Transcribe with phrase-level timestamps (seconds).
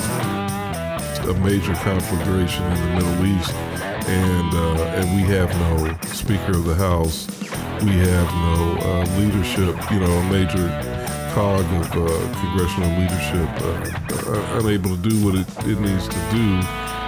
[0.00, 3.52] a major conflagration in the Middle East,
[4.08, 7.26] and uh, and we have no Speaker of the House,
[7.82, 10.68] we have no uh, leadership, you know, a major
[11.34, 13.96] cog of uh, congressional leadership uh,
[14.32, 16.60] uh, unable to do what it, it needs to do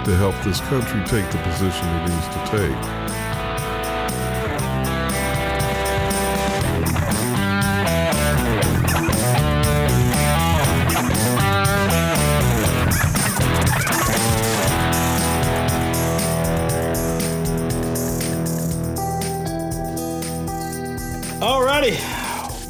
[0.05, 3.28] to help this country take the position it needs to take.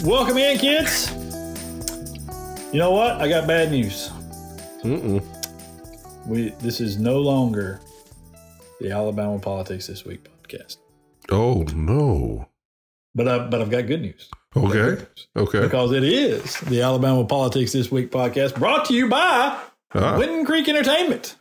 [0.09, 1.12] Welcome in, kids.
[2.73, 3.22] You know what?
[3.22, 4.09] I got bad news.
[4.84, 5.23] Mm-mm.
[6.26, 7.80] We this is no longer
[8.82, 10.77] the Alabama Politics This Week podcast.
[11.30, 12.48] Oh no!
[13.13, 14.27] But I but I've got good news.
[14.58, 14.72] Okay.
[14.72, 15.27] Good news.
[15.38, 15.62] Okay.
[15.62, 19.62] Because it is the Alabama Politics This Week podcast, brought to you by.
[19.94, 20.18] Ah.
[20.18, 21.35] Wind Creek Entertainment.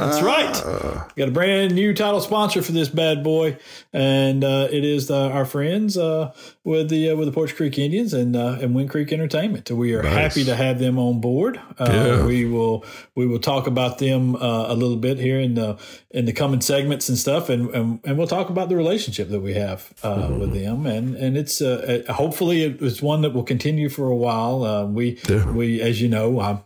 [0.00, 0.54] That's right.
[0.64, 3.58] Uh, Got a brand new title sponsor for this bad boy,
[3.92, 6.32] and uh, it is uh, our friends uh,
[6.64, 9.70] with the uh, with the Poarch Creek Indians and uh, and Wind Creek Entertainment.
[9.70, 10.14] We are nice.
[10.14, 11.60] happy to have them on board.
[11.78, 12.24] Yeah.
[12.24, 15.78] We will we will talk about them a little bit here in the
[16.10, 19.40] in the coming segments and stuff, and and, and we'll talk about the relationship that
[19.40, 20.38] we have mm-hmm.
[20.38, 21.60] with them, and and it's
[22.08, 24.86] hopefully it's one that will continue for a while.
[24.88, 25.50] we yeah.
[25.50, 26.40] we as you know.
[26.40, 26.62] I'm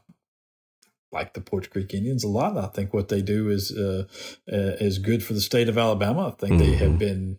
[1.17, 2.56] like the Poarch Creek Indians a lot.
[2.56, 4.05] I think what they do is uh,
[4.53, 6.28] uh, is good for the state of Alabama.
[6.28, 6.58] I think mm-hmm.
[6.58, 6.98] they have mm-hmm.
[6.98, 7.39] been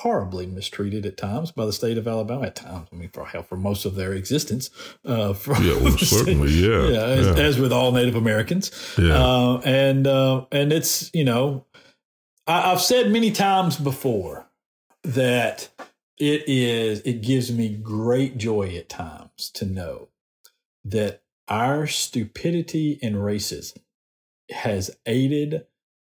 [0.00, 2.46] horribly mistreated at times by the state of Alabama.
[2.46, 4.70] At times, I mean, for hell, for most of their existence.
[5.04, 8.70] Uh, yeah, well, certainly, yeah, yeah, as, yeah, as, with all Native Americans.
[8.98, 11.64] Yeah, uh, and uh, and it's you know,
[12.46, 14.46] I, I've said many times before
[15.02, 15.70] that
[16.18, 20.08] it is it gives me great joy at times to know
[20.84, 23.78] that our stupidity and racism
[24.50, 25.66] has aided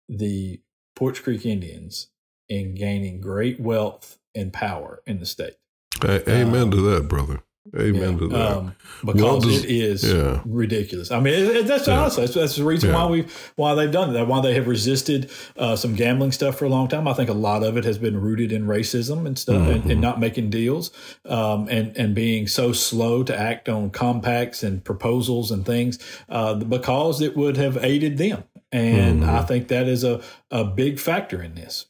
[0.08, 0.62] the
[0.98, 2.09] Poarch Creek Indians
[2.48, 5.56] in gaining great wealth and power in the state.
[6.03, 7.41] Amen um, to that, brother.
[7.78, 8.57] Amen yeah, to that.
[8.57, 8.75] Um,
[9.06, 10.41] because well, it is yeah.
[10.46, 11.12] ridiculous.
[11.12, 12.00] I mean, it, it, that's yeah.
[12.00, 14.28] honestly that's, that's, the reason why we why they've done that.
[14.28, 17.07] Why they have resisted uh, some gambling stuff for a long time.
[17.07, 19.72] I think a lot of it has been rooted in racism and stuff, mm-hmm.
[19.72, 20.02] and, and, mm-hmm.
[20.02, 20.91] not making deals,
[21.25, 26.00] um, and and being so slow to act on compacts and proposals and things
[26.30, 28.44] uh, because it would have aided them.
[28.72, 29.30] And mm-hmm.
[29.30, 31.86] I think that is a a big factor in this.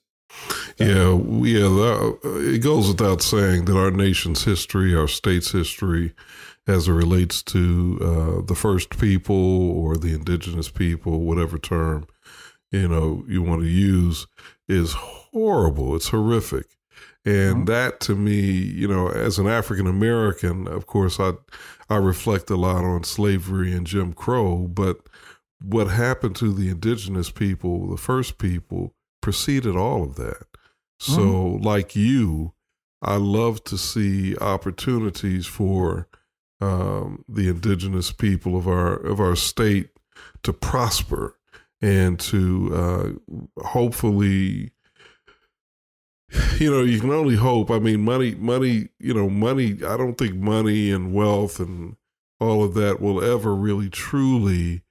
[0.80, 1.68] Yeah, yeah.
[1.68, 2.20] That,
[2.56, 6.14] it goes without saying that our nation's history, our state's history,
[6.68, 12.08] as it relates to uh, the first people or the indigenous people, whatever term
[12.72, 14.28] you know you want to use,
[14.68, 15.96] is horrible.
[15.96, 16.68] It's horrific,
[17.26, 17.66] and mm-hmm.
[17.66, 21.34] that to me, you know, as an African American, of course, I
[21.90, 25.00] I reflect a lot on slavery and Jim Crow, but
[25.62, 30.46] what happened to the indigenous people, the first people, preceded all of that.
[31.00, 31.64] So, mm-hmm.
[31.64, 32.54] like you,
[33.02, 36.08] I love to see opportunities for
[36.62, 39.90] um, the indigenous people of our of our state
[40.44, 41.38] to prosper
[41.82, 44.72] and to uh, hopefully
[46.58, 50.18] you know you can only hope i mean money money you know money i don't
[50.18, 51.96] think money and wealth and
[52.40, 54.82] all of that will ever really truly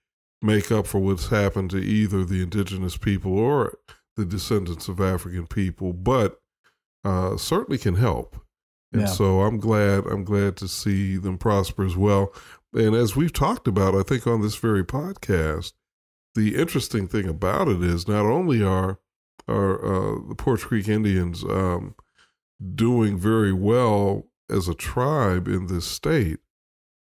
[0.43, 3.79] make up for what's happened to either the indigenous people or
[4.19, 6.41] the descendants of African people, but
[7.05, 8.37] uh, certainly can help.
[8.93, 9.09] And yeah.
[9.09, 12.35] so I'm glad I'm glad to see them prosper as well.
[12.75, 15.73] And as we've talked about, I think on this very podcast,
[16.35, 18.99] the interesting thing about it is not only are
[19.47, 21.95] are uh, the Poarch Creek Indians um,
[22.75, 26.39] doing very well as a tribe in this state,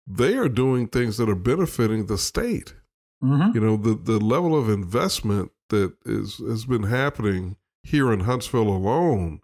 [0.05, 2.73] they are doing things that are benefiting the state.
[3.23, 3.51] Mm-hmm.
[3.53, 8.67] You know, the the level of investment that is has been happening here in Huntsville
[8.69, 9.39] alone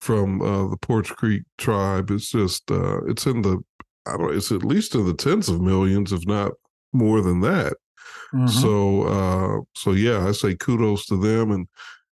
[0.00, 2.10] from uh, the Poarch Creek tribe.
[2.10, 3.62] It's just uh, it's in the
[4.06, 6.52] I don't know it's at least in the tens of millions, if not
[6.92, 7.74] more than that.
[8.34, 8.46] Mm-hmm.
[8.48, 11.66] So uh, so yeah, I say kudos to them and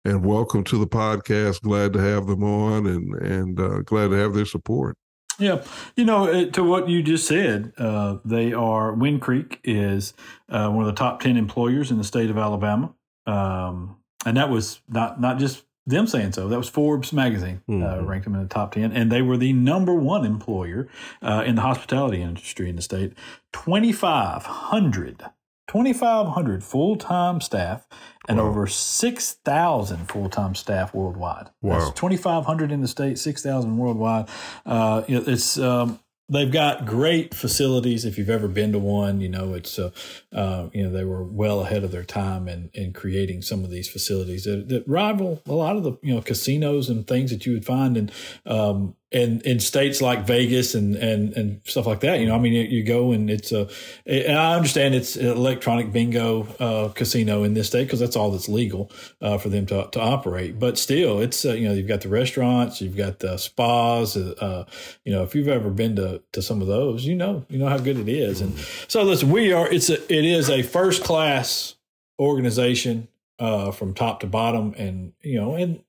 [0.04, 1.62] and welcome to the podcast.
[1.62, 4.98] Glad to have them on and and uh, glad to have their support.
[5.38, 5.64] Yeah,
[5.98, 10.14] you know, to what you just said, uh, they are Wind Creek is
[10.48, 12.94] uh, one of the top ten employers in the state of Alabama.
[13.26, 16.48] Um, and that was not not just them saying so.
[16.48, 17.84] That was Forbes magazine uh, mm-hmm.
[17.84, 20.88] uh, ranked them in the top ten, and they were the number one employer
[21.22, 23.14] uh, in the hospitality industry in the state.
[23.54, 25.26] 2,500,
[25.68, 27.88] 2,500 full time staff,
[28.28, 28.46] and wow.
[28.46, 31.50] over six thousand full time staff worldwide.
[31.62, 34.28] Wow, That's 2,500 in the state, six thousand worldwide.
[34.66, 36.00] Uh, it's um,
[36.30, 38.06] they've got great facilities.
[38.06, 39.92] If you've ever been to one, you know it's uh,
[40.34, 43.70] uh, you know they were well ahead of their time in, in creating some of
[43.70, 47.46] these facilities that, that rival a lot of the you know casinos and things that
[47.46, 48.12] you would find in
[48.46, 52.20] um, in in states like Vegas and and and stuff like that.
[52.20, 53.70] You know, I mean, you, you go and it's a.
[54.06, 58.50] And I understand it's electronic bingo uh, casino in this state because that's all that's
[58.50, 58.92] legal
[59.22, 60.60] uh, for them to to operate.
[60.60, 64.18] But still, it's uh, you know you've got the restaurants, you've got the spas.
[64.18, 64.66] Uh,
[65.06, 67.70] you know, if you've ever been to to some of those, you know you know
[67.70, 68.42] how good it is.
[68.42, 68.58] And
[68.90, 69.72] so listen, we are.
[69.72, 71.76] It's a it is a first class
[72.20, 73.08] organization
[73.40, 75.85] uh, from top to bottom, and you know, and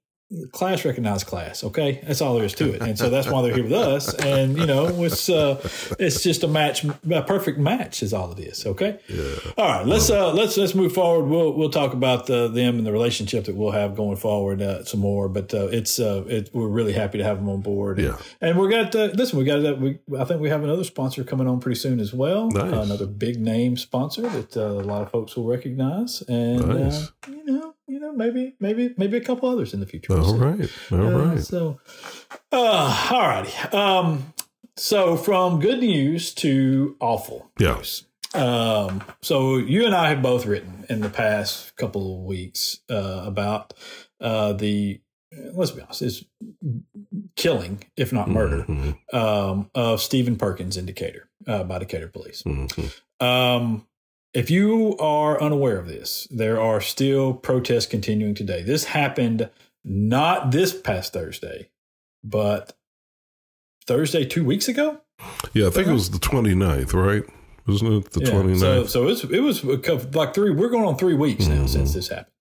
[0.53, 2.01] class recognized class okay?
[2.05, 2.83] That's all there is to it.
[2.83, 4.13] And so that's why they're here with us.
[4.15, 5.61] And you know it's uh
[5.99, 8.99] it's just a match a perfect match is all it is okay?
[9.09, 9.53] Yeah.
[9.57, 11.27] all right let's uh let's let's move forward.
[11.29, 14.85] We'll we'll talk about the, them and the relationship that we'll have going forward uh,
[14.85, 15.29] some more.
[15.29, 18.01] But uh, it's uh it, we're really happy to have them on board.
[18.01, 18.17] Yeah.
[18.41, 21.23] And we're got uh, listen we got that we i think we have another sponsor
[21.23, 22.49] coming on pretty soon as well.
[22.51, 22.73] Nice.
[22.73, 26.23] uh, another big name sponsor that uh, a lot of folks will recognize.
[26.23, 27.09] And nice.
[27.09, 30.17] uh, you know you know, maybe, maybe, maybe a couple others in the future.
[30.17, 31.41] All so, right, all uh, right.
[31.41, 31.81] So,
[32.53, 33.53] uh, all righty.
[33.77, 34.33] Um,
[34.77, 37.77] so from good news to awful yeah.
[37.77, 38.05] news.
[38.35, 43.23] Um, so you and I have both written in the past couple of weeks uh,
[43.25, 43.73] about
[44.21, 45.01] uh, the
[45.53, 46.25] let's be honest, is
[47.37, 49.17] killing, if not murder, mm-hmm.
[49.17, 52.43] um, of Stephen Perkins indicator Decatur uh, by Decatur police.
[52.45, 53.25] Mm-hmm.
[53.25, 53.87] Um,
[54.35, 58.63] if you are unaware of this, there are still protests continuing today.
[58.63, 59.51] This happened
[59.85, 61.71] not this past Thursday,
[62.23, 62.77] but
[63.87, 65.01] Thursday two weeks ago.
[65.55, 67.25] Yeah, I think it was the 29th, right?
[67.67, 68.59] Wasn't it the yeah, 29th?
[68.59, 69.65] So, so it's, it was
[70.15, 71.67] like three, we're going on three weeks now mm-hmm.
[71.67, 72.33] since this happened.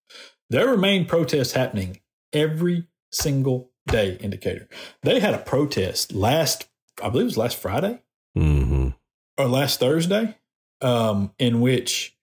[0.50, 2.02] There remain protests happening
[2.34, 4.68] every single day in Decatur.
[5.02, 6.68] They had a protest last,
[7.02, 8.02] I believe it was last Friday
[8.38, 8.90] mm-hmm.
[9.38, 10.36] or last Thursday
[10.82, 12.18] um, in which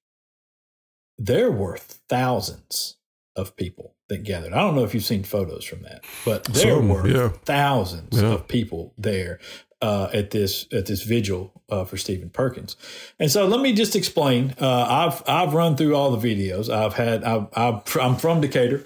[1.19, 2.97] there were thousands
[3.37, 4.53] of people that gathered.
[4.53, 7.29] I don't know if you've seen photos from that, but there Some, were yeah.
[7.45, 8.35] thousands yeah.
[8.35, 9.41] of people there
[9.81, 12.77] uh, at this at this vigil uh, for Stephen Perkins.
[13.19, 14.55] And so let me just explain.
[14.61, 16.69] Uh, I've I've run through all the videos.
[16.73, 18.85] I've had i am from Decatur.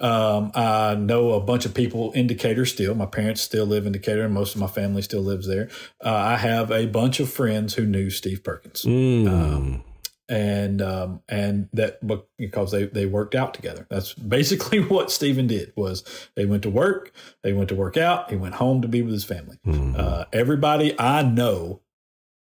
[0.00, 2.94] Um, I know a bunch of people in Decatur still.
[2.94, 5.68] My parents still live in Decatur, and most of my family still lives there.
[6.02, 9.28] Uh, I have a bunch of friends who knew Steve Perkins, mm.
[9.28, 9.84] um,
[10.28, 11.98] and um, and that
[12.38, 13.86] because they they worked out together.
[13.90, 15.72] That's basically what Stephen did.
[15.76, 16.02] Was
[16.34, 17.12] they went to work,
[17.42, 19.58] they went to work out, he went home to be with his family.
[19.66, 19.98] Mm.
[19.98, 21.82] Uh, everybody I know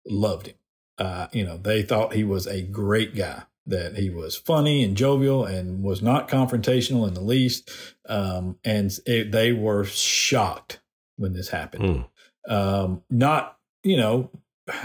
[0.07, 0.57] loved him.
[0.99, 4.97] Uh, you know, they thought he was a great guy that he was funny and
[4.97, 7.71] jovial and was not confrontational in the least.
[8.09, 10.81] Um, and it, they were shocked
[11.17, 12.07] when this happened.
[12.49, 12.53] Mm.
[12.53, 14.31] Um, not, you know,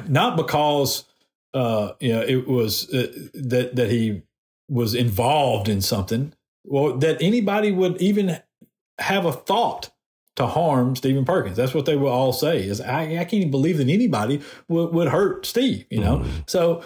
[0.08, 1.06] not because,
[1.54, 4.24] uh, you know, it was uh, that, that he
[4.68, 6.34] was involved in something
[6.64, 8.40] Well, that anybody would even
[9.00, 9.92] have a thought
[10.36, 11.58] to harm Stephen Perkins.
[11.58, 14.94] That's what they will all say is I, I can't even believe that anybody would,
[14.94, 16.20] would hurt Steve, you know?
[16.20, 16.50] Mm.
[16.50, 16.84] So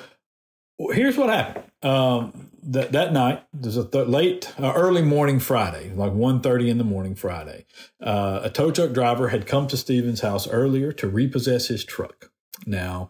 [0.80, 1.66] here's what happened.
[1.83, 6.77] Um, that that night there's a th- late uh, early morning friday like 1.30 in
[6.80, 7.66] the morning friday
[8.01, 12.31] uh, a tow truck driver had come to stephen's house earlier to repossess his truck.
[12.66, 13.10] Now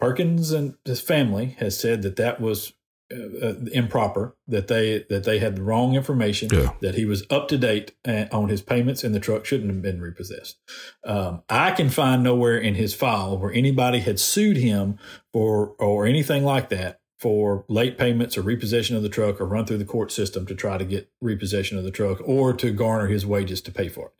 [0.00, 2.72] perkins and his family has said that that was
[3.12, 6.72] uh, uh improper that they that they had the wrong information yeah.
[6.80, 9.82] that he was up to date uh, on his payments and the truck shouldn't have
[9.82, 10.58] been repossessed.
[11.04, 14.98] Um, i can find nowhere in his file where anybody had sued him
[15.32, 19.66] for or anything like that for late payments or repossession of the truck or run
[19.66, 23.08] through the court system to try to get repossession of the truck or to garner
[23.08, 24.12] his wages to pay for it.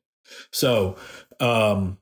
[0.51, 0.97] So
[1.41, 1.99] um,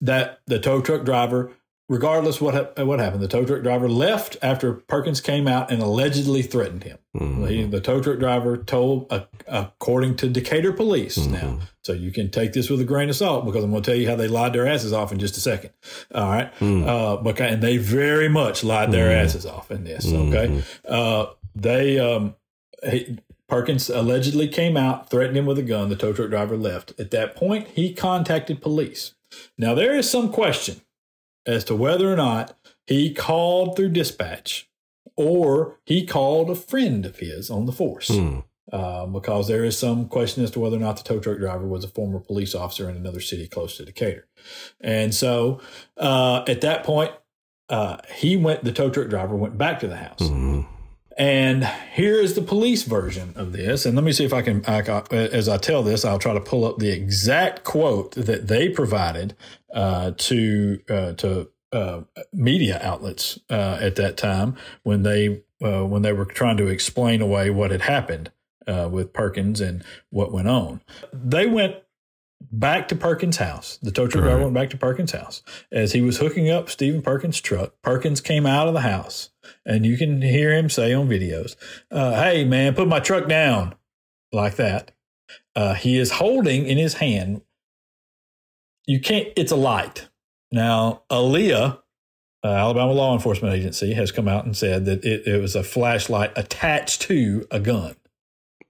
[0.00, 1.52] that the tow truck driver
[1.88, 5.82] regardless what ha- what happened, the tow truck driver left after Perkins came out and
[5.82, 6.98] allegedly threatened him.
[7.16, 7.46] Mm-hmm.
[7.46, 11.32] He, the tow truck driver told, uh, according to Decatur police mm-hmm.
[11.32, 13.90] now, so you can take this with a grain of salt because I'm going to
[13.90, 15.70] tell you how they lied their asses off in just a second.
[16.14, 16.88] All right, mm-hmm.
[16.88, 19.24] uh, but and they very much lied their mm.
[19.24, 20.06] asses off in this.
[20.06, 20.60] Okay, Mm-hmm.
[20.88, 22.34] uh, they um,
[22.88, 25.88] he, Perkins allegedly came out, threatened him with a gun.
[25.88, 26.98] The tow truck driver left.
[26.98, 29.14] At that point, he contacted police.
[29.58, 30.80] Now there is some question
[31.46, 34.68] as to whether or not he called through dispatch
[35.16, 38.08] or he called a friend of his on the force.
[38.08, 38.44] Mm.
[38.72, 41.66] Uh, because there is some question as to whether or not the tow truck driver
[41.66, 44.26] was a former police officer in another city close to Decatur.
[44.80, 45.60] And so
[45.98, 47.12] uh, at that point,
[47.68, 50.20] uh, he went, the tow truck driver went back to the house.
[50.20, 50.66] Mm.
[51.16, 53.86] And here is the police version of this.
[53.86, 54.80] And let me see if I can, I,
[55.10, 59.36] as I tell this, I'll try to pull up the exact quote that they provided
[59.72, 62.02] uh, to uh, to uh,
[62.32, 67.20] media outlets uh, at that time when they uh, when they were trying to explain
[67.20, 68.30] away what had happened
[68.66, 70.80] uh, with Perkins and what went on.
[71.12, 71.76] They went
[72.40, 73.78] back to Perkins' house.
[73.82, 75.42] The tow truck driver went back to Perkins' house.
[75.72, 79.30] As he was hooking up Stephen Perkins' truck, Perkins came out of the house,
[79.66, 81.56] and you can hear him say on videos,
[81.90, 83.74] uh, "Hey man, put my truck down,"
[84.32, 84.92] like that.
[85.56, 87.42] Uh, he is holding in his hand.
[88.86, 89.28] You can't.
[89.36, 90.08] It's a light.
[90.52, 91.80] Now, ALEA,
[92.44, 95.64] uh, Alabama Law Enforcement Agency, has come out and said that it, it was a
[95.64, 97.96] flashlight attached to a gun.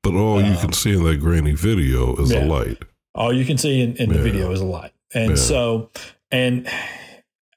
[0.03, 2.45] But all you can um, see in that grainy video is yeah.
[2.45, 2.83] a light.
[3.15, 4.23] All you can see in, in the yeah.
[4.23, 4.93] video is a light.
[5.15, 5.37] And yeah.
[5.37, 5.91] so,
[6.31, 6.69] and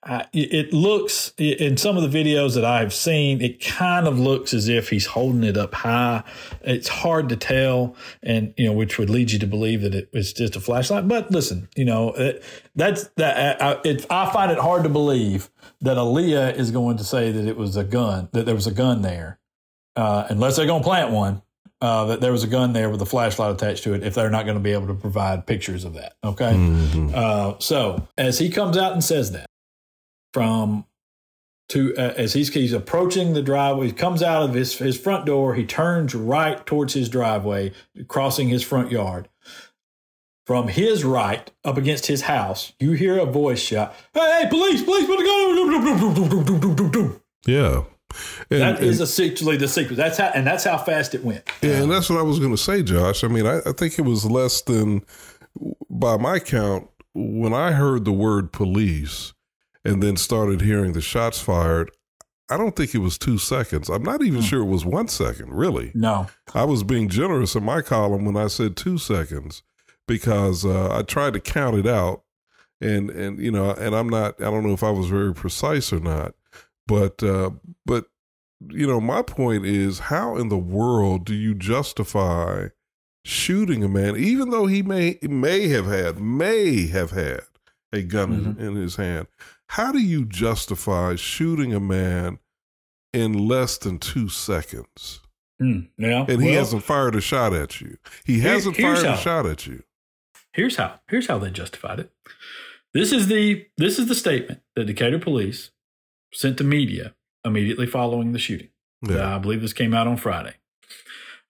[0.04, 4.54] I, it looks in some of the videos that I've seen, it kind of looks
[4.54, 6.24] as if he's holding it up high.
[6.62, 10.10] It's hard to tell, and you know, which would lead you to believe that it
[10.14, 11.08] was just a flashlight.
[11.08, 12.44] But listen, you know, it,
[12.76, 13.62] that's that.
[13.62, 15.50] I, it, I find it hard to believe
[15.82, 18.72] that ALEA is going to say that it was a gun, that there was a
[18.72, 19.40] gun there,
[19.98, 21.42] uh, unless they're going to plant one
[21.82, 24.30] uh, that there was a gun there with a flashlight attached to it if they're
[24.30, 26.14] not going to be able to provide pictures of that.
[26.24, 26.54] Okay.
[26.54, 27.12] Mm-hmm.
[27.14, 29.46] Uh, so as he comes out and says that
[30.34, 30.86] from
[31.70, 35.26] to uh, as he's, he's approaching the driveway, he comes out of his, his front
[35.26, 37.74] door, he turns right towards his driveway,
[38.08, 39.28] crossing his front yard.
[40.46, 44.82] From his right, up against his house, you hear a voice shout, Hey, hey police,
[44.82, 47.22] police, put the gun.
[47.46, 47.84] Yeah.
[48.50, 49.96] And, that is essentially the secret.
[49.96, 51.44] That's how, and that's how fast it went.
[51.62, 53.24] Yeah, and that's what I was going to say, Josh.
[53.24, 55.04] I mean, I, I think it was less than,
[55.90, 59.34] by my count, when I heard the word police
[59.84, 61.92] and then started hearing the shots fired.
[62.50, 63.90] I don't think it was two seconds.
[63.90, 64.44] I'm not even mm.
[64.46, 65.92] sure it was one second, really.
[65.94, 66.28] No.
[66.54, 69.64] I was being generous in my column when I said two seconds
[70.08, 72.24] because uh, I tried to count it out.
[72.80, 75.92] And, and, you know, and I'm not, I don't know if I was very precise
[75.92, 76.36] or not,
[76.88, 77.52] but uh,
[77.86, 78.06] but
[78.70, 82.68] you know, my point is, how in the world do you justify
[83.24, 87.42] shooting a man, even though he may may have had may have had
[87.94, 88.62] a gun mm-hmm.
[88.62, 89.28] in, in his hand?
[89.70, 92.40] How do you justify shooting a man
[93.14, 95.22] in less than two seconds?
[95.62, 97.98] Mm, yeah, and he well, hasn't fired a shot at you.
[98.26, 99.14] He hasn't fired how.
[99.14, 99.84] a shot at you.
[100.54, 101.00] Here's how.
[101.10, 102.12] Here's how they justified it.
[102.94, 105.72] This is the this is the statement that Decatur police
[106.34, 107.14] sent to media
[107.46, 108.70] immediately following the shooting.
[109.02, 109.34] Yeah.
[109.34, 110.56] Uh, I believe this came out on Friday.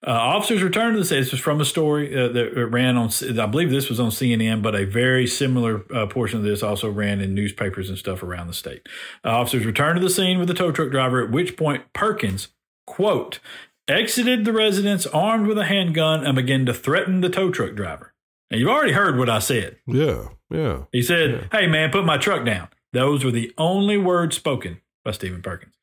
[0.06, 1.18] Uh, officers returned to the scene.
[1.18, 4.62] This was from a story uh, that ran on, I believe this was on CNN,
[4.62, 8.46] but a very similar uh, portion of this also ran in newspapers and stuff around
[8.46, 8.88] the state.
[9.24, 12.48] Uh, officers returned to the scene with the tow truck driver, at which point Perkins,
[12.86, 13.40] quote,
[13.88, 18.14] exited the residence armed with a handgun and began to threaten the tow truck driver.
[18.52, 19.78] And you've already heard what I said.
[19.84, 20.84] Yeah, yeah.
[20.92, 21.58] He said, yeah.
[21.58, 22.68] Hey, man, put my truck down.
[22.92, 25.74] Those were the only words spoken by Stephen Perkins.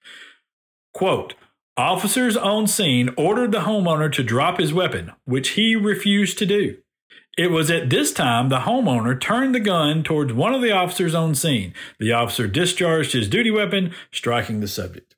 [0.93, 1.35] Quote,
[1.77, 6.77] Officers on scene ordered the homeowner to drop his weapon, which he refused to do.
[7.37, 11.13] It was at this time the homeowner turned the gun towards one of the officers
[11.13, 11.73] on scene.
[11.99, 15.15] The officer discharged his duty weapon, striking the subject.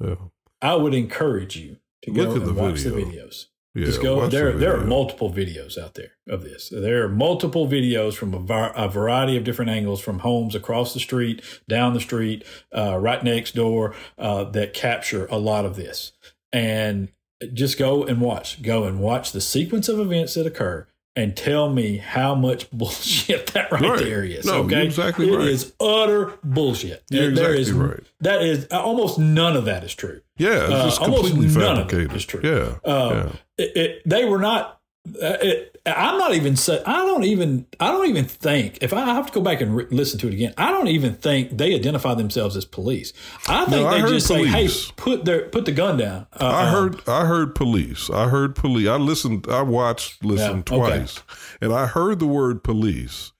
[0.00, 0.14] Yeah.
[0.62, 3.04] I would encourage you to Look go and watch video.
[3.04, 3.46] the videos.
[3.78, 4.26] Yeah, Just go.
[4.26, 6.68] There, the there are multiple videos out there of this.
[6.68, 10.94] There are multiple videos from a, var- a, variety of different angles, from homes across
[10.94, 12.44] the street, down the street,
[12.76, 16.10] uh, right next door, uh, that capture a lot of this.
[16.52, 17.10] And
[17.52, 18.62] just go and watch.
[18.62, 23.48] Go and watch the sequence of events that occur, and tell me how much bullshit
[23.48, 23.98] that right, right.
[23.98, 24.44] there is.
[24.44, 25.48] No, okay, exactly it right.
[25.48, 27.02] It is utter bullshit.
[27.10, 28.04] You're there exactly is, right.
[28.20, 30.20] That is almost none of that is true.
[30.36, 31.92] Yeah, it's just uh, completely almost fabricated.
[31.92, 32.40] None of it is true.
[32.44, 33.64] Yeah, uh, yeah.
[33.64, 34.77] It, it, they were not.
[35.06, 36.56] Uh, it, I'm not even.
[36.86, 37.66] I don't even.
[37.80, 38.78] I don't even think.
[38.82, 41.14] If I have to go back and re- listen to it again, I don't even
[41.14, 43.12] think they identify themselves as police.
[43.48, 44.52] I think no, they just police.
[44.52, 47.08] say, "Hey, put their put the gun down." Uh, I um, heard.
[47.08, 48.10] I heard police.
[48.10, 48.88] I heard police.
[48.88, 49.46] I listened.
[49.48, 50.24] I watched.
[50.24, 51.38] Listened yeah, twice, okay.
[51.62, 53.32] and I heard the word police.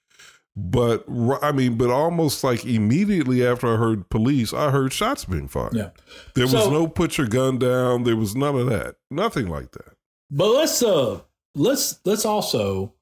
[0.56, 1.04] But
[1.42, 5.74] I mean, but almost like immediately after I heard police, I heard shots being fired.
[5.74, 5.90] Yeah.
[6.34, 8.02] There was no put your gun down.
[8.02, 8.96] There was none of that.
[9.08, 9.94] Nothing like that.
[10.30, 11.20] But let's uh
[11.58, 12.94] let's let's also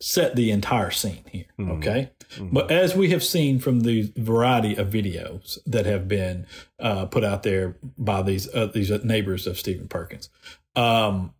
[0.00, 1.70] set the entire scene here, mm-hmm.
[1.72, 2.10] okay?
[2.34, 2.52] Mm-hmm.
[2.52, 6.46] But as we have seen from the variety of videos that have been
[6.80, 10.28] uh, put out there by these uh, these neighbors of Stephen Perkins,
[10.74, 11.34] um,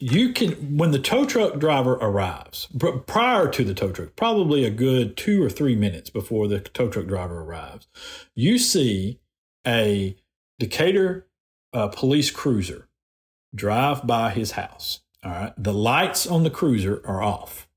[0.00, 2.68] you can when the tow truck driver arrives
[3.06, 6.88] prior to the tow truck, probably a good two or three minutes before the tow
[6.88, 7.86] truck driver arrives,
[8.34, 9.20] you see
[9.66, 10.16] a
[10.58, 11.26] Decatur
[11.72, 12.88] uh, police cruiser
[13.54, 15.00] drive by his house.
[15.24, 15.52] All right.
[15.56, 17.68] The lights on the cruiser are off.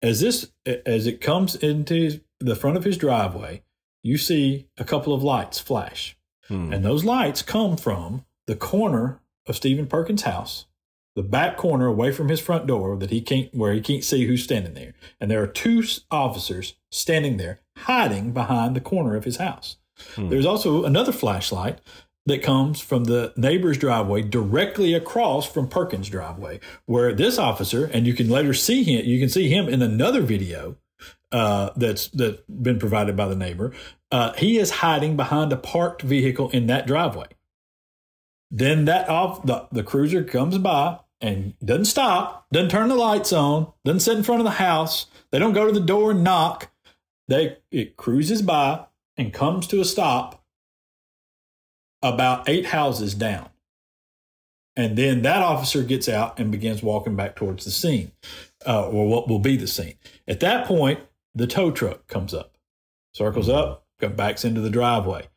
[0.00, 3.62] As this as it comes into the front of his driveway,
[4.02, 6.16] you see a couple of lights flash.
[6.48, 6.72] Hmm.
[6.72, 10.66] And those lights come from the corner of Stephen Perkins' house,
[11.14, 14.26] the back corner away from his front door that he can't where he can't see
[14.26, 14.94] who's standing there.
[15.20, 19.76] And there are two officers standing there hiding behind the corner of his house.
[20.14, 20.28] Hmm.
[20.28, 21.80] There's also another flashlight
[22.26, 28.06] that comes from the neighbor's driveway directly across from Perkins' driveway, where this officer, and
[28.06, 30.76] you can later see him, you can see him in another video
[31.32, 33.72] uh, that's that's been provided by the neighbor.
[34.10, 37.26] Uh, he is hiding behind a parked vehicle in that driveway.
[38.50, 43.32] Then that off the, the cruiser comes by and doesn't stop, doesn't turn the lights
[43.32, 45.06] on, doesn't sit in front of the house.
[45.30, 46.70] They don't go to the door and knock.
[47.28, 48.84] They it cruises by
[49.16, 50.41] and comes to a stop
[52.02, 53.48] about eight houses down.
[54.74, 58.12] And then that officer gets out and begins walking back towards the scene,
[58.66, 59.96] uh, or what will be the scene.
[60.26, 61.00] At that point,
[61.34, 62.56] the tow truck comes up,
[63.12, 65.28] circles up, backs into the driveway.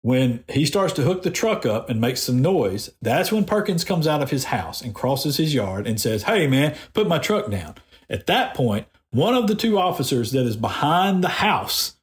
[0.00, 3.84] When he starts to hook the truck up and makes some noise, that's when Perkins
[3.84, 7.18] comes out of his house and crosses his yard and says, Hey, man, put my
[7.18, 7.76] truck down.
[8.10, 11.96] At that point, one of the two officers that is behind the house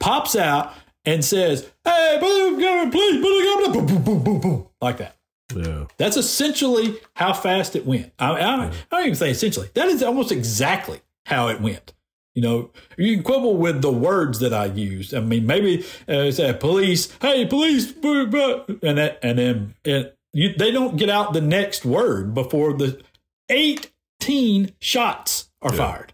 [0.00, 0.72] pops out
[1.06, 5.16] and says, "Hey, please, boom, boom, boom, boom, boom," like that.
[5.54, 8.12] Yeah, that's essentially how fast it went.
[8.18, 9.70] I, I, I don't even say essentially.
[9.74, 11.94] That is almost exactly how it went.
[12.34, 15.14] You know, you can quibble with the words that I used.
[15.14, 20.70] I mean, maybe uh, say police, hey, police, and that, and then and you, they
[20.70, 23.00] don't get out the next word before the
[23.48, 25.78] eighteen shots are yeah.
[25.78, 26.12] fired.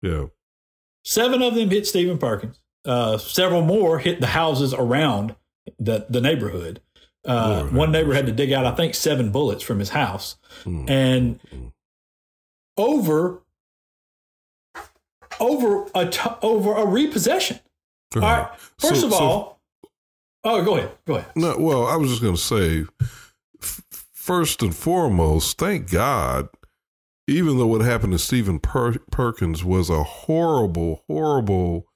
[0.00, 0.26] Yeah,
[1.04, 2.60] seven of them hit Stephen Perkins.
[2.88, 5.36] Uh, several more hit the houses around
[5.78, 6.80] the, the neighborhood.
[7.22, 10.36] Uh, one neighbor had to dig out, I think, seven bullets from his house.
[10.64, 10.88] Mm.
[10.88, 11.40] And
[12.78, 13.42] over
[15.38, 17.60] over a t- over a repossession.
[18.16, 18.26] Uh-huh.
[18.26, 18.48] All right.
[18.78, 19.90] First so, of all, so,
[20.44, 20.90] oh, go ahead.
[21.06, 21.30] Go ahead.
[21.36, 22.86] No, well, I was just going to say,
[23.60, 23.82] f-
[24.14, 26.48] first and foremost, thank God.
[27.26, 31.87] Even though what happened to Stephen per- Perkins was a horrible, horrible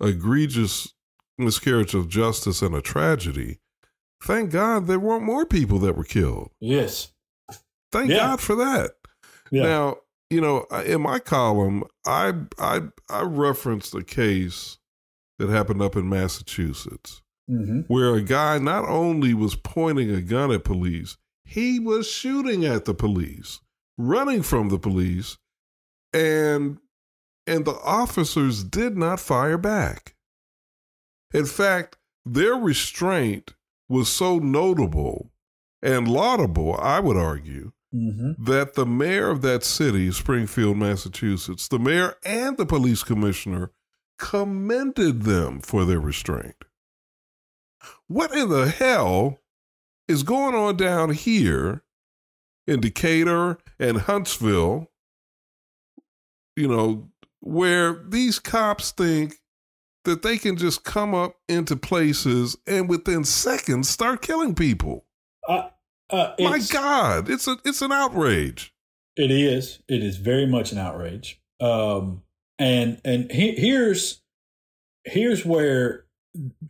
[0.00, 0.92] egregious
[1.36, 3.58] miscarriage of justice and a tragedy,
[4.22, 6.50] thank God there weren't more people that were killed.
[6.60, 7.12] Yes.
[7.92, 8.18] Thank yeah.
[8.18, 8.92] God for that.
[9.50, 9.62] Yeah.
[9.62, 9.96] Now,
[10.30, 14.78] you know, in my column, I I I referenced a case
[15.38, 17.80] that happened up in Massachusetts mm-hmm.
[17.92, 22.84] where a guy not only was pointing a gun at police, he was shooting at
[22.84, 23.60] the police,
[23.96, 25.38] running from the police,
[26.12, 26.78] and
[27.48, 30.14] and the officers did not fire back.
[31.32, 33.54] In fact, their restraint
[33.88, 35.32] was so notable
[35.82, 38.44] and laudable, I would argue, mm-hmm.
[38.44, 43.70] that the mayor of that city, Springfield, Massachusetts, the mayor and the police commissioner
[44.18, 46.64] commended them for their restraint.
[48.08, 49.38] What in the hell
[50.06, 51.82] is going on down here
[52.66, 54.90] in Decatur and Huntsville?
[56.56, 59.34] You know, where these cops think
[60.04, 65.04] that they can just come up into places and within seconds start killing people.
[65.48, 65.68] Uh,
[66.10, 68.74] uh, My God, it's a it's an outrage.
[69.16, 69.80] It is.
[69.88, 71.40] It is very much an outrage.
[71.60, 72.22] Um,
[72.58, 74.22] and and he, here's
[75.04, 76.06] here's where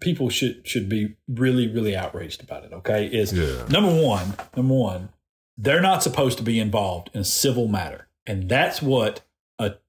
[0.00, 2.72] people should should be really really outraged about it.
[2.72, 3.64] Okay, is yeah.
[3.68, 4.34] number one.
[4.56, 5.10] Number one,
[5.56, 9.22] they're not supposed to be involved in a civil matter, and that's what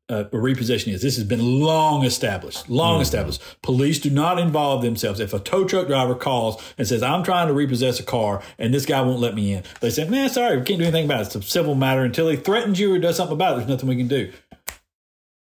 [0.10, 1.02] uh, repossession is.
[1.02, 3.04] This has been long established, long mm-hmm.
[3.04, 3.41] established.
[3.62, 5.19] Police do not involve themselves.
[5.19, 8.74] If a tow truck driver calls and says, I'm trying to repossess a car and
[8.74, 11.22] this guy won't let me in, they say, man, sorry, we can't do anything about
[11.22, 11.28] it.
[11.28, 13.56] It's a civil matter until he threatens you or does something about it.
[13.58, 14.32] There's nothing we can do.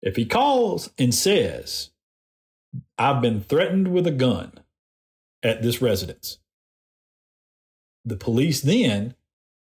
[0.01, 1.89] If he calls and says,
[2.97, 4.59] I've been threatened with a gun
[5.41, 6.39] at this residence,
[8.05, 9.15] the police then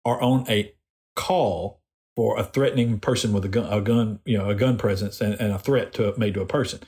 [0.04, 0.72] are on a
[1.16, 1.77] call
[2.18, 5.34] for a threatening person with a gun, a gun, you know, a gun presence and,
[5.34, 6.80] and a threat to made to a person.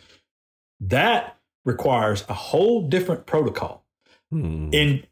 [0.80, 3.84] That requires a whole different protocol.
[4.32, 4.70] Hmm.
[4.72, 5.06] And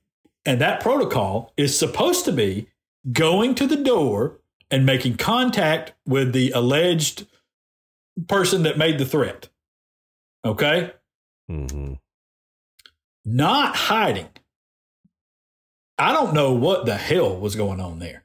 [0.44, 2.66] and that protocol is supposed to be
[3.12, 4.40] going to the door
[4.72, 7.28] and making contact with the alleged
[8.26, 9.48] person that made the threat.
[10.44, 10.94] Okay?
[11.48, 11.92] Mm-hmm.
[13.24, 14.30] Not hiding.
[15.96, 18.24] I don't know what the hell was going on there.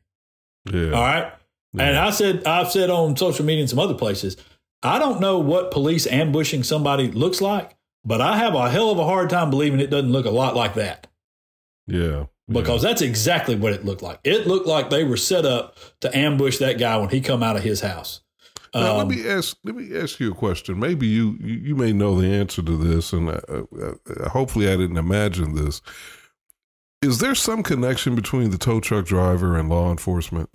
[0.66, 0.92] Yeah.
[0.94, 1.34] All right.
[1.74, 1.84] Yeah.
[1.84, 4.38] And I said, I've said on social media and some other places,
[4.82, 9.00] I don't know what police ambushing somebody looks like, but I have a hell of
[9.00, 11.08] a hard time believing it doesn't look a lot like that.
[11.88, 12.26] Yeah.
[12.48, 12.90] because yeah.
[12.90, 14.20] that's exactly what it looked like.
[14.24, 17.56] It looked like they were set up to ambush that guy when he come out
[17.56, 18.22] of his house.
[18.74, 19.56] Now, um, let me ask.
[19.64, 20.80] Let me ask you a question.
[20.80, 24.76] Maybe you you, you may know the answer to this, and uh, uh, hopefully, I
[24.76, 25.80] didn't imagine this.
[27.04, 30.50] Is there some connection between the tow truck driver and law enforcement?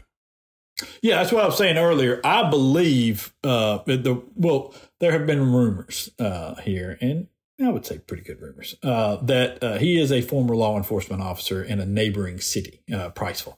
[1.03, 2.21] Yeah, that's what I was saying earlier.
[2.25, 7.27] I believe uh, the well, there have been rumors uh, here, and
[7.61, 11.21] I would say pretty good rumors, uh, that uh, he is a former law enforcement
[11.21, 13.57] officer in a neighboring city, uh, Priceville.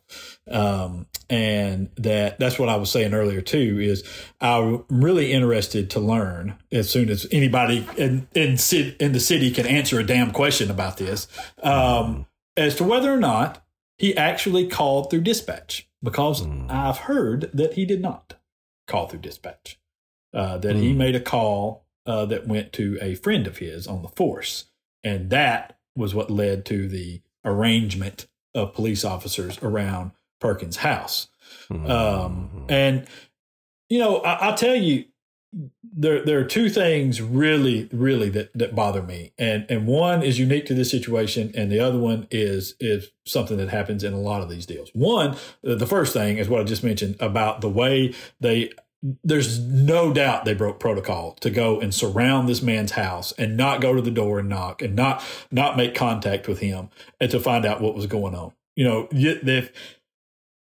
[0.51, 4.03] Um, and that that's what I was saying earlier too, is
[4.41, 8.57] I'm really interested to learn as soon as anybody in, in,
[8.99, 11.29] in the city can answer a damn question about this,
[11.63, 13.63] um, as to whether or not
[13.99, 16.71] he actually called through dispatch, because mm.
[16.71, 18.35] I've heard that he did not
[18.87, 19.79] call through dispatch,
[20.35, 20.81] uh, that mm.
[20.81, 24.67] he made a call uh, that went to a friend of his on the force.
[25.05, 31.29] And that was what led to the arrangement of police officers around Perkins' house.
[31.71, 31.91] Mm-hmm.
[31.91, 33.07] Um, and,
[33.89, 35.05] you know, I, will tell you,
[35.83, 39.33] there, there are two things really, really that, that bother me.
[39.39, 41.53] And, and one is unique to this situation.
[41.55, 44.91] And the other one is, is something that happens in a lot of these deals.
[44.93, 48.71] One, the first thing is what I just mentioned about the way they
[49.25, 53.81] there's no doubt they broke protocol to go and surround this man's house and not
[53.81, 57.41] go to the door and knock and not not make contact with him and to
[57.41, 58.53] find out what was going on.
[58.77, 59.73] You know, if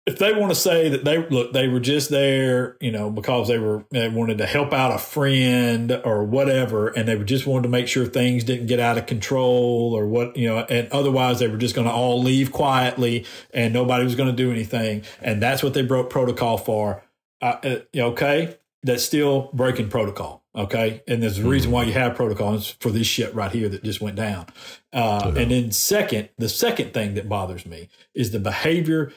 [0.06, 3.48] if they want to say that they look they were just there, you know, because
[3.48, 7.46] they were they wanted to help out a friend or whatever, and they were just
[7.46, 10.88] wanted to make sure things didn't get out of control or what you know, and
[10.90, 14.50] otherwise they were just going to all leave quietly and nobody was going to do
[14.50, 17.02] anything, and that's what they broke protocol for
[17.42, 20.42] uh, okay, that's still breaking protocol.
[20.54, 21.02] Okay.
[21.06, 24.00] And there's a reason why you have protocols for this shit right here that just
[24.00, 24.46] went down.
[24.92, 25.42] Uh, yeah.
[25.42, 29.12] And then, second, the second thing that bothers me is the behavior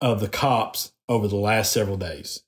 [0.00, 2.42] of the cops over the last several days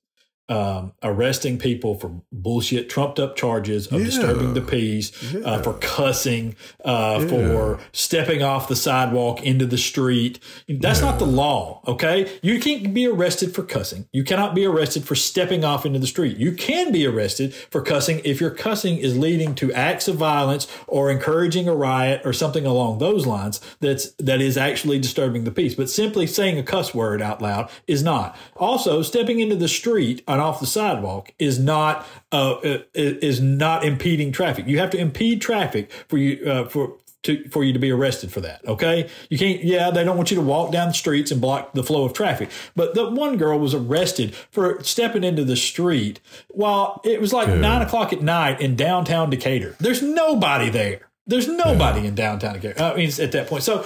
[0.49, 4.07] um, arresting people for bullshit, trumped up charges of yeah.
[4.07, 5.41] disturbing the peace, yeah.
[5.41, 7.29] uh, for cussing, uh, yeah.
[7.29, 10.41] for stepping off the sidewalk into the street.
[10.69, 12.39] That's not the law, okay?
[12.43, 14.09] You can't be arrested for cussing.
[14.13, 16.39] You cannot be arrested for stepping off into the street.
[16.39, 20.67] You can be arrested for cussing if your cussing is leading to acts of violence
[20.87, 25.51] or encouraging a riot or something along those lines that's that is actually disturbing the
[25.51, 25.75] peace.
[25.75, 28.37] But simply saying a cuss word out loud is not.
[28.57, 32.57] Also, stepping into the street off the sidewalk is not uh,
[32.95, 34.67] is not impeding traffic.
[34.67, 38.31] You have to impede traffic for you uh, for to, for you to be arrested
[38.31, 38.67] for that.
[38.67, 39.63] Okay, you can't.
[39.63, 42.13] Yeah, they don't want you to walk down the streets and block the flow of
[42.13, 42.51] traffic.
[42.77, 47.49] But the one girl was arrested for stepping into the street while it was like
[47.49, 49.77] nine o'clock at night in downtown Decatur.
[49.79, 51.09] There's nobody there.
[51.27, 52.09] There's nobody yeah.
[52.09, 52.83] in downtown Decatur.
[52.83, 53.63] I mean, at that point.
[53.63, 53.85] So,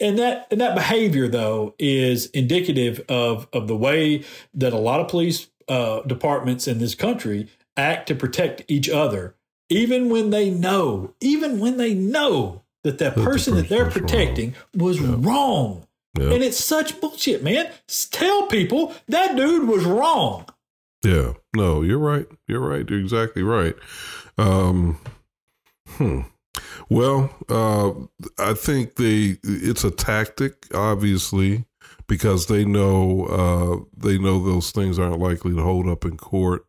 [0.00, 5.00] and that and that behavior though is indicative of of the way that a lot
[5.00, 9.34] of police uh, departments in this country act to protect each other,
[9.68, 13.68] even when they know, even when they know that that, that person, the person that
[13.68, 14.84] they're protecting wrong.
[14.86, 15.86] was wrong.
[16.16, 17.70] And it's such bullshit, man.
[18.12, 20.46] Tell people that dude was wrong.
[21.04, 21.32] Yeah.
[21.56, 22.26] No, you're right.
[22.46, 22.88] You're right.
[22.88, 23.74] You're exactly right.
[24.38, 24.98] Um,
[25.88, 26.20] hmm.
[26.88, 27.92] Well, uh,
[28.38, 31.64] I think they it's a tactic, obviously,
[32.06, 36.66] because they know uh, they know those things aren't likely to hold up in court.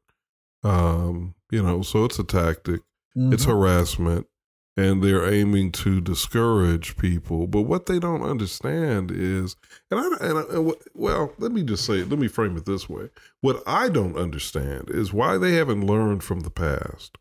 [0.63, 2.81] Um, you know, so it's a tactic.
[3.17, 3.33] Mm-hmm.
[3.33, 4.27] It's harassment,
[4.77, 7.47] and they're aiming to discourage people.
[7.47, 9.55] But what they don't understand is,
[9.89, 12.89] and I, and, I, and well, let me just say, let me frame it this
[12.89, 13.09] way:
[13.41, 17.17] what I don't understand is why they haven't learned from the past.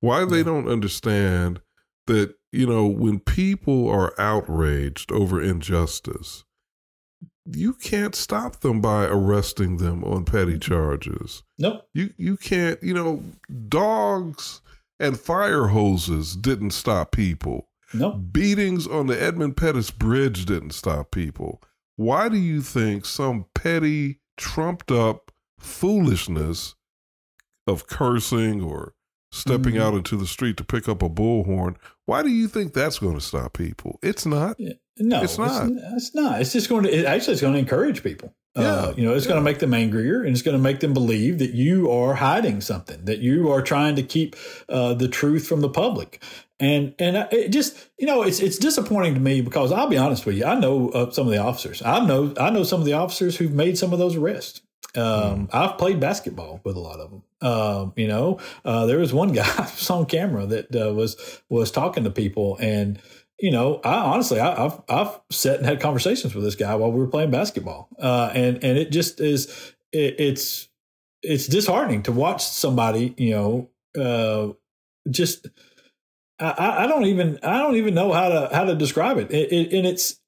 [0.00, 1.60] Why they don't understand
[2.06, 6.44] that you know when people are outraged over injustice
[7.52, 11.42] you can't stop them by arresting them on petty charges.
[11.58, 11.88] Nope.
[11.92, 13.22] You you can't, you know,
[13.68, 14.60] dogs
[14.98, 17.68] and fire hoses didn't stop people.
[17.94, 18.20] Nope.
[18.32, 21.62] Beatings on the Edmund Pettus Bridge didn't stop people.
[21.96, 26.74] Why do you think some petty, trumped up foolishness
[27.66, 28.94] of cursing or
[29.32, 29.82] stepping mm-hmm.
[29.82, 33.14] out into the street to pick up a bullhorn, why do you think that's going
[33.14, 33.98] to stop people?
[34.02, 34.56] It's not.
[34.58, 34.74] Yeah.
[34.98, 35.68] No, it's not.
[35.68, 36.40] It's, it's, not.
[36.40, 36.90] It's just going to.
[36.94, 38.34] It actually, it's going to encourage people.
[38.56, 39.32] Uh, yeah, uh, you know, it's yeah.
[39.32, 42.14] going to make them angrier, and it's going to make them believe that you are
[42.14, 44.34] hiding something, that you are trying to keep
[44.70, 46.22] uh, the truth from the public.
[46.58, 50.24] And and it just you know it's it's disappointing to me because I'll be honest
[50.24, 51.82] with you, I know uh, some of the officers.
[51.82, 54.62] I know I know some of the officers who've made some of those arrests.
[54.94, 55.48] Um, mm.
[55.52, 57.22] I've played basketball with a lot of them.
[57.42, 62.04] Um, you know, uh, there was one guy on camera that uh, was was talking
[62.04, 62.98] to people and
[63.38, 66.90] you know, I honestly, I, have I've sat and had conversations with this guy while
[66.90, 70.68] we were playing basketball, uh, and and it just is it, it's
[71.22, 73.70] it's disheartening to watch somebody, you know,
[74.00, 74.52] uh,
[75.10, 75.48] just
[76.38, 79.52] I, I, don't even I don't even know how to how to describe it, it,
[79.52, 80.20] it and it's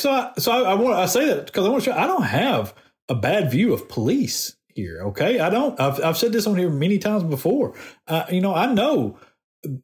[0.00, 2.06] so I, so I, I want I say that because I want to show I
[2.06, 2.74] don't have
[3.08, 5.02] a bad view of police here.
[5.04, 5.78] Okay, I don't.
[5.80, 7.74] I've I've said this on here many times before.
[8.06, 9.18] Uh, you know, I know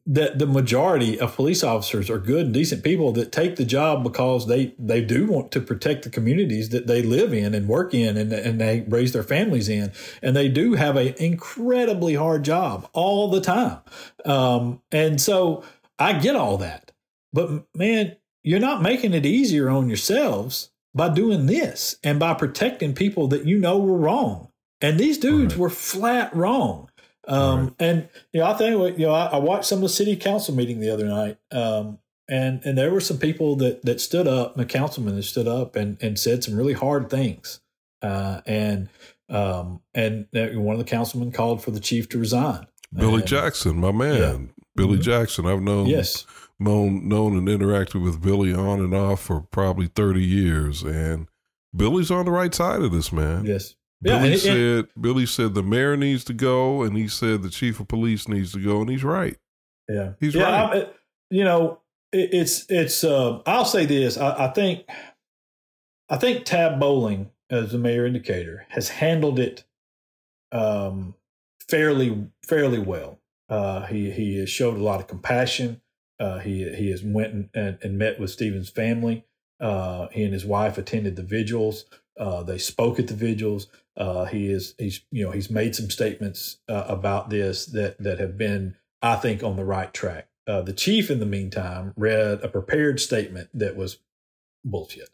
[0.05, 4.03] that the majority of police officers are good and decent people that take the job
[4.03, 7.93] because they they do want to protect the communities that they live in and work
[7.93, 9.91] in and, and they raise their families in.
[10.21, 13.79] And they do have an incredibly hard job all the time.
[14.25, 15.63] Um, and so
[15.99, 16.91] i get all that
[17.31, 22.93] but man you're not making it easier on yourselves by doing this and by protecting
[22.93, 24.49] people that you know were wrong.
[24.81, 25.61] And these dudes right.
[25.61, 26.89] were flat wrong
[27.31, 27.73] um, right.
[27.79, 30.53] And you know, I think you know, I, I, watched some of the city council
[30.53, 34.55] meeting the other night, um, and and there were some people that that stood up,
[34.55, 37.61] the councilman that stood up and and said some really hard things,
[38.01, 38.89] uh, and
[39.29, 42.67] um, and one of the councilmen called for the chief to resign.
[42.93, 44.63] Billy and, Jackson, my man, yeah.
[44.75, 45.01] Billy mm-hmm.
[45.01, 45.45] Jackson.
[45.45, 46.25] I've known yes.
[46.59, 51.27] known known and interacted with Billy on and off for probably thirty years, and
[51.73, 53.45] Billy's on the right side of this, man.
[53.45, 53.75] Yes.
[54.01, 57.43] Billy yeah, and, said and, Billy said the mayor needs to go, and he said
[57.43, 59.37] the chief of police needs to go, and he's right.
[59.87, 60.87] Yeah, he's yeah, right.
[60.87, 60.89] I,
[61.29, 61.79] you know,
[62.11, 63.03] it, it's it's.
[63.03, 64.17] Uh, I'll say this.
[64.17, 64.85] I, I, think,
[66.09, 69.65] I think Tab Bowling, as the mayor in Decatur, has handled it
[70.51, 71.15] um,
[71.69, 73.19] fairly fairly well.
[73.49, 75.81] Uh, he he has showed a lot of compassion.
[76.19, 79.25] Uh, he he has went and, and, met with Stephen's family.
[79.59, 81.85] Uh, he and his wife attended the vigils.
[82.19, 83.67] Uh, they spoke at the vigils.
[83.97, 88.19] Uh, he is he's you know he's made some statements uh, about this that that
[88.19, 90.27] have been I think on the right track.
[90.47, 93.99] Uh, the chief, in the meantime, read a prepared statement that was
[94.65, 95.09] bullshit.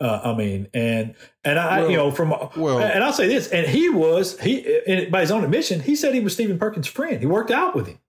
[0.00, 3.48] Uh, I mean, and and I well, you know from well, and I'll say this,
[3.48, 7.20] and he was he by his own admission, he said he was Stephen Perkins' friend.
[7.20, 8.00] He worked out with him.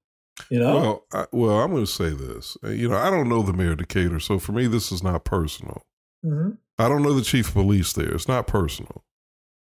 [0.49, 0.73] You know.
[0.73, 2.57] Well, I, well, I'm going to say this.
[2.63, 5.85] You know, I don't know the mayor Decatur, so for me, this is not personal.
[6.25, 6.51] Mm-hmm.
[6.77, 8.13] I don't know the chief of police there.
[8.13, 9.03] It's not personal.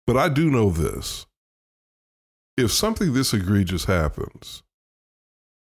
[0.07, 1.25] But I do know this.
[2.57, 4.63] If something this egregious happens,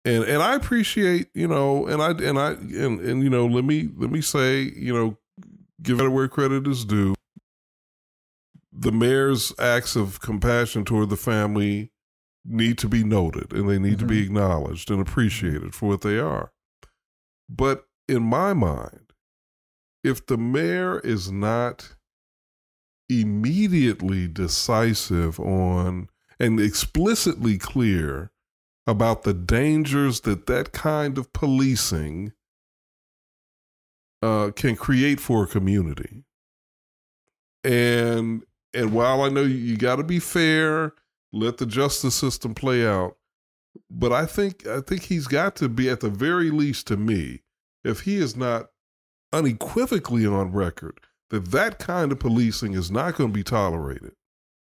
[0.04, 3.64] and and I appreciate, you know, and I and I and and you know, let
[3.64, 5.16] me let me say, you know,
[5.80, 7.14] give it where credit is due.
[8.72, 11.92] The mayor's acts of compassion toward the family
[12.44, 14.00] need to be noted and they need mm-hmm.
[14.00, 14.36] to be mm-hmm.
[14.36, 16.52] acknowledged and appreciated for what they are.
[17.48, 19.11] But in my mind,
[20.04, 21.94] if the mayor is not
[23.08, 26.08] immediately decisive on
[26.40, 28.30] and explicitly clear
[28.86, 32.32] about the dangers that that kind of policing
[34.22, 36.24] uh, can create for a community.
[37.62, 40.94] And and while I know you, you got to be fair,
[41.32, 43.18] let the justice system play out,
[43.90, 47.42] but I think I think he's got to be at the very least to me,
[47.84, 48.71] if he is not
[49.32, 54.12] unequivocally on record that that kind of policing is not going to be tolerated.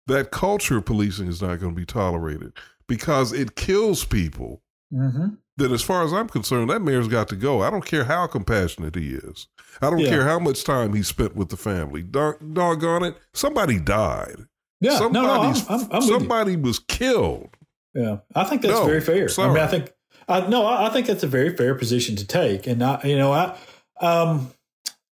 [0.07, 2.53] That culture of policing is not going to be tolerated
[2.87, 4.61] because it kills people.
[4.93, 5.35] Mm-hmm.
[5.57, 7.61] That, as far as I'm concerned, that mayor's got to go.
[7.61, 9.47] I don't care how compassionate he is.
[9.81, 10.09] I don't yeah.
[10.09, 12.03] care how much time he spent with the family.
[12.03, 14.47] Dog, doggone it, somebody died.
[14.81, 17.49] Yeah, no, no, I'm, I'm, I'm somebody was killed.
[17.93, 19.29] Yeah, I think that's no, very fair.
[19.29, 19.49] Sorry.
[19.49, 19.93] I mean, I think,
[20.27, 22.67] I, no, I, I think that's a very fair position to take.
[22.67, 23.57] And I, you know, I,
[24.01, 24.51] um,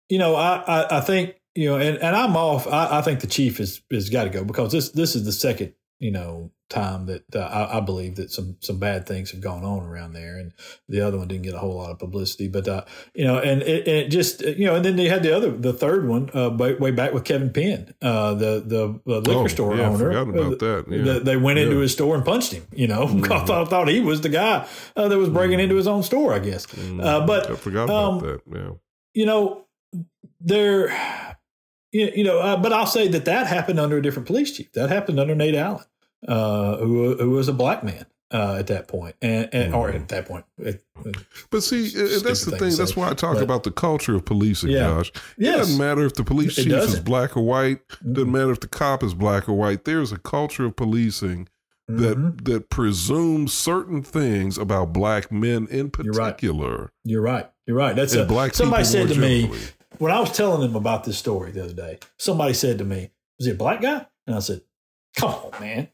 [0.08, 2.66] you know, I, I, I think you know, and, and I'm off.
[2.66, 5.32] I, I think the chief is has got to go because this this is the
[5.32, 9.40] second you know time that uh, I, I, believe that some some bad things have
[9.40, 10.52] gone on around there, and
[10.88, 12.48] the other one didn't get a whole lot of publicity.
[12.48, 15.36] But uh, you know, and it, it, just you know, and then they had the
[15.36, 18.62] other, the third one, uh, way, way, back with Kevin Penn, uh, the
[19.04, 20.12] the liquor oh, store yeah, owner.
[20.12, 20.84] I about that.
[20.88, 21.02] Yeah.
[21.02, 21.66] The, they went yeah.
[21.66, 22.66] into his store and punched him.
[22.72, 23.24] You know, mm.
[23.30, 25.64] I thought, thought he was the guy uh, that was breaking mm.
[25.64, 26.32] into his own store.
[26.32, 27.26] I guess, mm.
[27.26, 28.40] but I forgot um, about that.
[28.58, 28.70] Yeah,
[29.14, 29.66] you know,
[30.40, 30.88] there
[31.92, 34.72] you know, uh, but I'll say that that happened under a different police chief.
[34.72, 35.84] That happened under Nate Allen,
[36.26, 40.08] uh, who who was a black man uh, at that point, and, and or at
[40.08, 40.44] that point.
[40.58, 40.82] It,
[41.50, 42.70] but see, that's the thing.
[42.70, 44.80] thing that's why I talk but, about the culture of policing, yeah.
[44.80, 45.08] Josh.
[45.10, 45.56] It yes.
[45.58, 47.86] doesn't matter if the police chief is black or white.
[47.88, 48.12] Mm-hmm.
[48.14, 49.84] Doesn't matter if the cop is black or white.
[49.84, 51.48] There's a culture of policing
[51.88, 52.44] that mm-hmm.
[52.44, 56.92] that presumes certain things about black men in particular.
[57.04, 57.44] You're right.
[57.44, 57.50] You're right.
[57.66, 57.96] You're right.
[57.96, 58.54] That's a, black.
[58.54, 59.48] Somebody said to generally.
[59.48, 59.58] me
[59.98, 63.10] when I was telling them about this story the other day, somebody said to me,
[63.38, 64.62] "Was he a black guy?" And I said,
[65.16, 65.88] "Come on, man,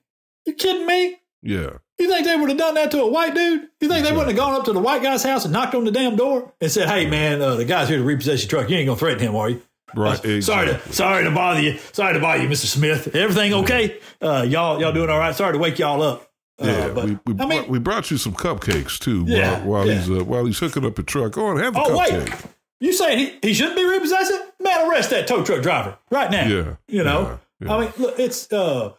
[0.48, 1.18] you kidding me?
[1.42, 1.70] Yeah.
[1.98, 3.68] You think they would have done that to a white dude?
[3.80, 5.84] You think they wouldn't have gone up to the white guy's house and knocked on
[5.84, 8.70] the damn door and said, "Hey, man, uh, the guy's here to repossess your truck.
[8.70, 9.62] You ain't gonna threaten him, are you?"
[9.94, 10.12] Right.
[10.12, 10.40] Exactly.
[10.42, 11.78] Sorry to sorry to bother you.
[11.92, 13.14] Sorry to bother you, Mister Smith.
[13.14, 13.98] Everything okay?
[14.20, 15.34] Uh, y'all y'all doing all right?
[15.34, 16.30] Sorry to wake y'all up.
[16.60, 19.66] Uh, yeah, but, we, we, I mean, we brought you some cupcakes too yeah, while,
[19.66, 19.94] while yeah.
[19.94, 21.32] he's uh, while he's hooking up your truck.
[21.32, 22.30] Go and have a oh, cupcake.
[22.30, 22.42] Wait.
[22.80, 24.40] You saying he, he shouldn't be repossessing?
[24.60, 26.46] Man, arrest that tow truck driver right now.
[26.46, 26.76] Yeah.
[26.86, 27.40] You know?
[27.60, 28.92] Yeah, I mean, look, it's uh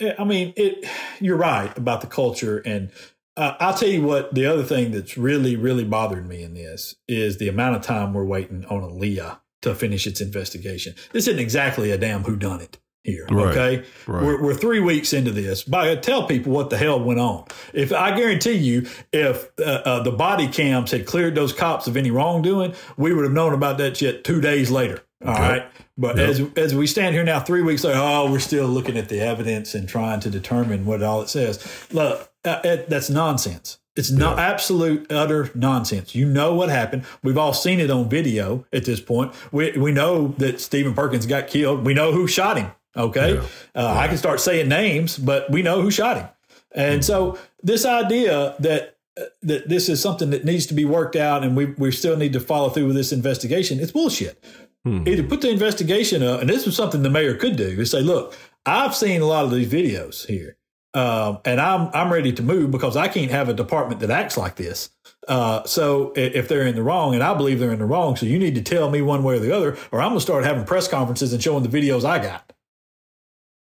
[0.00, 0.88] I mean, it.
[1.20, 2.90] You're right about the culture, and
[3.36, 4.34] uh, I'll tell you what.
[4.34, 8.12] The other thing that's really, really bothering me in this is the amount of time
[8.12, 10.94] we're waiting on ALEA to finish its investigation.
[11.12, 13.26] This isn't exactly a damn whodunit here.
[13.30, 14.22] Right, okay, right.
[14.22, 15.62] We're, we're three weeks into this.
[15.62, 17.44] But I tell people what the hell went on.
[17.72, 21.96] If I guarantee you, if uh, uh, the body cams had cleared those cops of
[21.96, 25.02] any wrongdoing, we would have known about that shit two days later.
[25.24, 25.42] All okay.
[25.42, 25.66] right.
[25.96, 26.28] But yep.
[26.28, 29.20] as as we stand here now, three weeks later, oh, we're still looking at the
[29.20, 31.64] evidence and trying to determine what all it says.
[31.92, 33.78] Look, uh, it, that's nonsense.
[33.96, 34.48] It's not yeah.
[34.48, 36.16] absolute utter nonsense.
[36.16, 37.04] You know what happened.
[37.22, 39.32] We've all seen it on video at this point.
[39.52, 41.86] We we know that Stephen Perkins got killed.
[41.86, 42.72] We know who shot him.
[42.96, 43.40] Okay, yeah.
[43.74, 43.98] Uh, yeah.
[43.98, 46.28] I can start saying names, but we know who shot him.
[46.72, 47.02] And mm-hmm.
[47.02, 51.44] so this idea that uh, that this is something that needs to be worked out,
[51.44, 54.42] and we we still need to follow through with this investigation, it's bullshit.
[54.84, 55.08] Hmm.
[55.08, 58.00] Either put the investigation up, and this was something the mayor could do, is say,
[58.00, 60.56] look, I've seen a lot of these videos here.
[60.94, 64.36] Um, and I'm I'm ready to move because I can't have a department that acts
[64.36, 64.90] like this.
[65.26, 68.26] Uh, so if they're in the wrong, and I believe they're in the wrong, so
[68.26, 70.64] you need to tell me one way or the other, or I'm gonna start having
[70.64, 72.52] press conferences and showing the videos I got.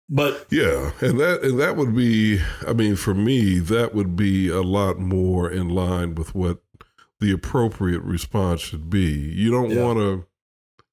[0.08, 4.48] But yeah, and that and that would be, I mean, for me, that would be
[4.48, 6.62] a lot more in line with what
[7.20, 9.12] the appropriate response should be.
[9.12, 9.84] You don't yeah.
[9.84, 10.26] want to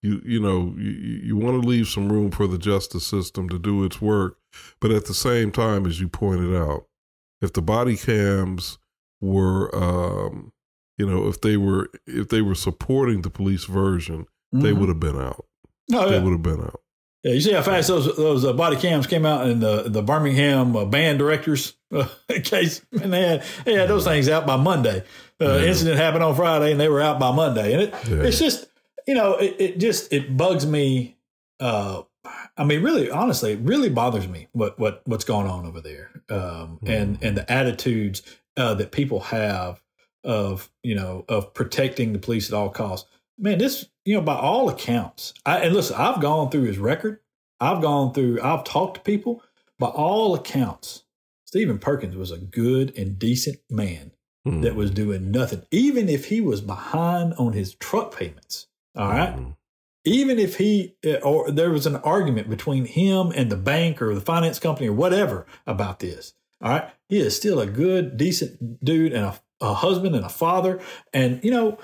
[0.01, 3.59] you you know you, you want to leave some room for the justice system to
[3.59, 4.37] do its work
[4.79, 6.85] but at the same time as you pointed out
[7.41, 8.77] if the body cams
[9.21, 10.51] were um,
[10.97, 14.21] you know if they were if they were supporting the police version
[14.53, 14.61] mm-hmm.
[14.61, 15.45] they would have been out
[15.93, 16.11] oh, yeah.
[16.11, 16.81] they would have been out
[17.23, 20.01] yeah, you see how fast those those uh, body cams came out in the the
[20.01, 22.07] Birmingham uh, band directors uh,
[22.43, 25.03] case, and they had they had those things out by Monday.
[25.41, 25.65] Uh, yeah.
[25.65, 27.73] Incident happened on Friday, and they were out by Monday.
[27.73, 28.23] And it, yeah.
[28.23, 28.68] it's just
[29.09, 31.17] you know, it, it just it bugs me.
[31.59, 32.03] Uh,
[32.55, 36.11] I mean, really, honestly, it really bothers me what what what's going on over there,
[36.29, 36.89] um, mm.
[36.89, 38.21] and and the attitudes
[38.55, 39.81] uh, that people have
[40.23, 43.09] of you know of protecting the police at all costs.
[43.39, 47.19] Man, this you know by all accounts, I, and listen, I've gone through his record.
[47.59, 48.39] I've gone through.
[48.43, 49.41] I've talked to people.
[49.79, 51.05] By all accounts,
[51.45, 54.11] Stephen Perkins was a good and decent man
[54.47, 54.61] mm.
[54.61, 58.67] that was doing nothing, even if he was behind on his truck payments.
[58.95, 59.35] All right?
[59.35, 59.51] mm-hmm.
[60.05, 64.15] Even if he eh, or there was an argument between him and the bank or
[64.15, 66.33] the finance company or whatever about this.
[66.61, 66.89] All right.
[67.07, 70.79] He is still a good, decent dude and a, a husband and a father.
[71.13, 71.77] And, you know,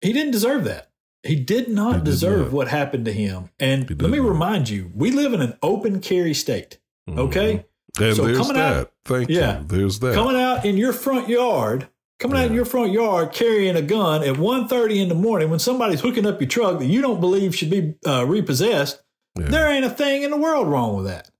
[0.00, 0.90] he didn't deserve that.
[1.22, 2.52] He did not he deserve not.
[2.52, 3.50] what happened to him.
[3.58, 4.28] And let me not.
[4.28, 6.78] remind you, we live in an open carry state.
[7.08, 7.54] Okay.
[7.54, 8.02] Mm-hmm.
[8.02, 8.76] And so there's coming that.
[8.76, 9.66] Out, Thank yeah, you.
[9.66, 10.14] There's that.
[10.14, 11.88] Coming out in your front yard
[12.18, 12.44] coming yeah.
[12.44, 16.00] out in your front yard carrying a gun at 1.30 in the morning when somebody's
[16.00, 19.02] hooking up your truck that you don't believe should be uh, repossessed
[19.38, 19.46] yeah.
[19.46, 21.30] there ain't a thing in the world wrong with that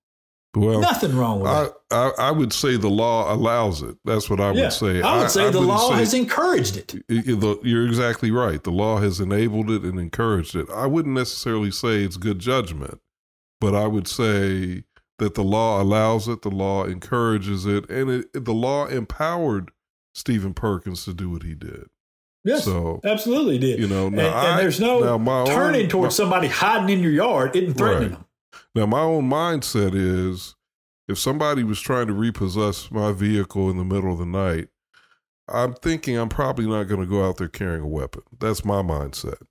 [0.56, 1.74] well, nothing wrong with I, that.
[1.90, 3.96] I, I, would say the law allows it.
[4.06, 5.02] That's what I yeah, would say.
[5.02, 6.94] I would say I, the law say, has encouraged it.
[7.08, 8.62] You're exactly right.
[8.64, 10.66] The law has enabled it and encouraged it.
[10.70, 13.00] I wouldn't necessarily say it's good judgment,
[13.60, 14.84] but I would say
[15.18, 19.70] that the law allows it, the law encourages it, and it, the law empowered
[20.16, 21.84] Stephen Perkins to do what he did.
[22.42, 23.78] Yes, so, absolutely did.
[23.78, 25.00] You know, and, I, and, there's no
[25.44, 28.18] turning own, towards my, somebody hiding in your yard, isn't threatening right.
[28.18, 28.26] them.
[28.74, 30.54] Now, my own mindset is
[31.06, 34.68] if somebody was trying to repossess my vehicle in the middle of the night,
[35.48, 38.22] I'm thinking I'm probably not going to go out there carrying a weapon.
[38.38, 39.42] That's my mindset.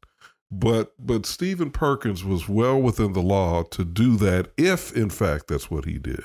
[0.50, 5.48] But but Stephen Perkins was well within the law to do that if in fact
[5.48, 6.24] that's what he did.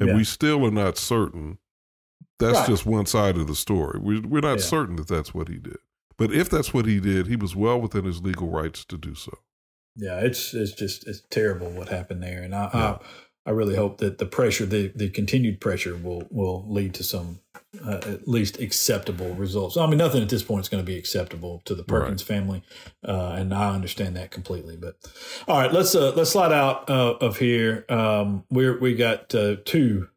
[0.00, 0.16] And yeah.
[0.16, 1.58] we still are not certain
[2.38, 2.68] that's right.
[2.68, 3.98] just one side of the story.
[4.00, 4.64] We're, we're not yeah.
[4.64, 5.78] certain that that's what he did.
[6.16, 9.14] But if that's what he did, he was well within his legal rights to do
[9.14, 9.38] so.
[9.96, 12.98] Yeah, it's it's just it's terrible what happened there, and I yeah.
[13.46, 17.02] I, I, really hope that the pressure, the the continued pressure, will will lead to
[17.02, 17.40] some
[17.82, 19.78] uh, at least acceptable results.
[19.78, 22.36] I mean, nothing at this point is going to be acceptable to the Perkins right.
[22.36, 22.62] family,
[23.06, 24.76] uh, and I understand that completely.
[24.76, 24.96] But
[25.48, 27.86] all right, let's uh, let's slide out uh, of here.
[27.88, 30.08] Um, we're we got uh, two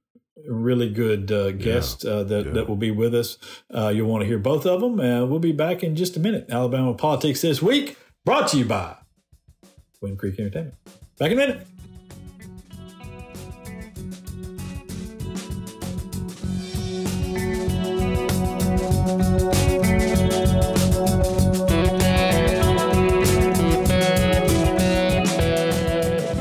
[0.47, 2.51] really good uh, guest yeah, uh, that, yeah.
[2.53, 3.37] that will be with us.
[3.73, 4.99] Uh, you'll want to hear both of them.
[4.99, 6.45] And we'll be back in just a minute.
[6.49, 8.95] Alabama Politics This Week, brought to you by
[10.01, 10.75] Wind Creek Entertainment.
[11.17, 11.67] Back in a minute.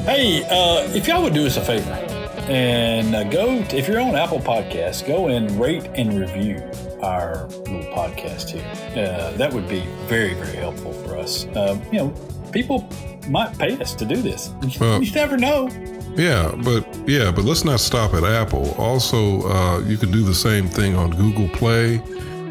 [0.04, 2.07] Hey, uh, if y'all would do us a favor
[2.48, 6.56] and uh, go, to, if you're on Apple Podcasts, go and rate and review
[7.02, 8.64] our little podcast here.
[8.92, 11.46] Uh, that would be very, very helpful for us.
[11.56, 12.14] Um, you know,
[12.52, 12.88] people
[13.28, 14.50] might pay us to do this.
[14.80, 15.68] Well, you never know.
[16.16, 18.74] Yeah, but yeah, but let's not stop at Apple.
[18.74, 22.02] Also, uh, you can do the same thing on Google Play,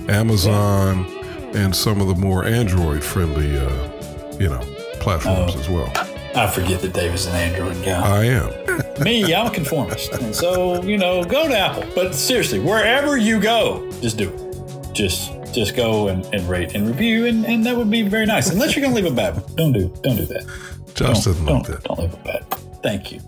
[0.08, 1.06] Amazon,
[1.54, 4.62] and some of the more Android-friendly, uh, you know,
[5.02, 6.07] platforms oh, as well.
[6.38, 8.00] I forget that Dave is an Android guy.
[8.00, 9.04] I am.
[9.04, 11.84] Me, I'm a conformist, and so you know, go to Apple.
[11.96, 14.94] But seriously, wherever you go, just do it.
[14.94, 18.52] Just just go and, and rate and review, and, and that would be very nice.
[18.52, 20.46] Unless you're gonna leave a bad one, don't do don't do that.
[20.94, 21.84] Josh don't, doesn't don't, that.
[21.84, 22.46] Don't leave a bad.
[22.84, 23.20] Thank you.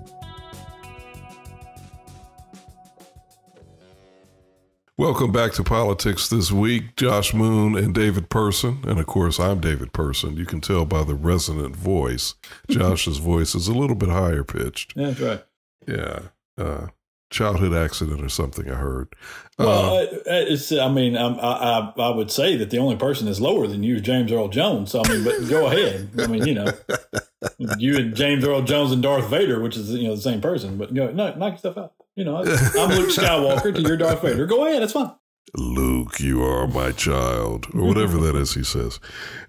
[5.00, 6.98] Welcome back to Politics This Week.
[6.98, 8.80] Josh Moon and David Person.
[8.86, 10.36] And of course, I'm David Person.
[10.36, 12.36] You can tell by the resonant voice.
[12.70, 14.92] Josh's voice is a little bit higher pitched.
[14.98, 15.44] Yeah, that's right.
[15.88, 16.20] Yeah.
[16.58, 16.88] Uh,
[17.30, 19.16] childhood accident or something, I heard.
[19.58, 23.40] Well, uh, it's, I mean, I, I, I would say that the only person that's
[23.40, 24.92] lower than you is James Earl Jones.
[24.92, 26.10] So, I mean, but go ahead.
[26.18, 26.68] I mean, you know,
[27.78, 30.78] you and James Earl Jones and Darth Vader, which is, you know, the same person,
[30.78, 31.94] but go, no, knock yourself out.
[32.16, 34.46] You know, I'm Luke Skywalker to your Darth Vader.
[34.46, 35.12] Go ahead, it's fine.
[35.56, 39.00] Luke, you are my child, or whatever that is he says.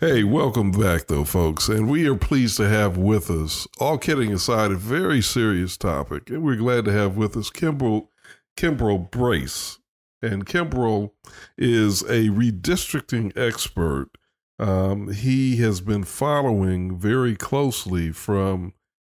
[0.01, 1.69] Hey, welcome back, though, folks.
[1.69, 6.31] And we are pleased to have with us, all kidding aside, a very serious topic.
[6.31, 8.09] And we're glad to have with us Kimbrel,
[8.57, 9.79] Kimbrel Brace.
[10.23, 11.11] And Kimbrel
[11.59, 14.11] is a redistricting expert.
[14.59, 18.73] Um, he has been following very closely from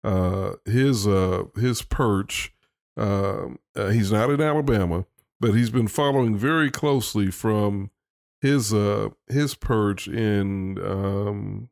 [0.04, 2.54] uh, his uh, his perch
[2.98, 5.06] um, uh, he's not in Alabama,
[5.42, 7.90] but he's been following very closely from
[8.40, 11.70] his uh, his perch in um,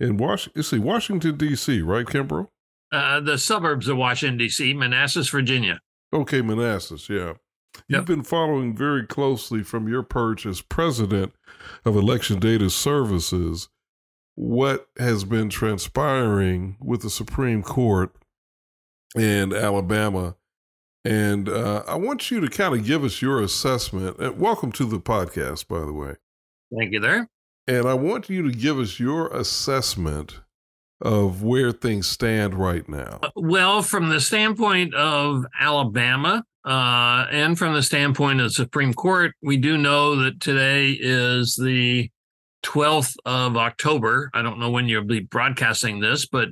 [0.00, 0.62] in Washington.
[0.62, 1.82] See Washington D.C.
[1.82, 2.48] Right, Kimbrel?
[2.90, 5.80] Uh, the suburbs of Washington D.C., Manassas, Virginia.
[6.12, 7.08] Okay, Manassas.
[7.08, 7.34] Yeah.
[7.74, 7.84] Yep.
[7.88, 11.32] You've been following very closely from your perch as president
[11.84, 13.68] of Election Data Services
[14.34, 18.10] what has been transpiring with the Supreme Court
[19.14, 20.36] in Alabama
[21.04, 24.18] and uh, I want you to kind of give us your assessment.
[24.18, 26.14] And welcome to the podcast, by the way.
[26.76, 27.28] Thank you, there.
[27.66, 30.40] And I want you to give us your assessment
[31.00, 33.20] of where things stand right now.
[33.22, 38.92] Uh, well, from the standpoint of Alabama uh, and from the standpoint of the Supreme
[38.92, 42.10] Court, we do know that today is the
[42.62, 44.30] 12th of October.
[44.34, 46.48] I don't know when you'll be broadcasting this, but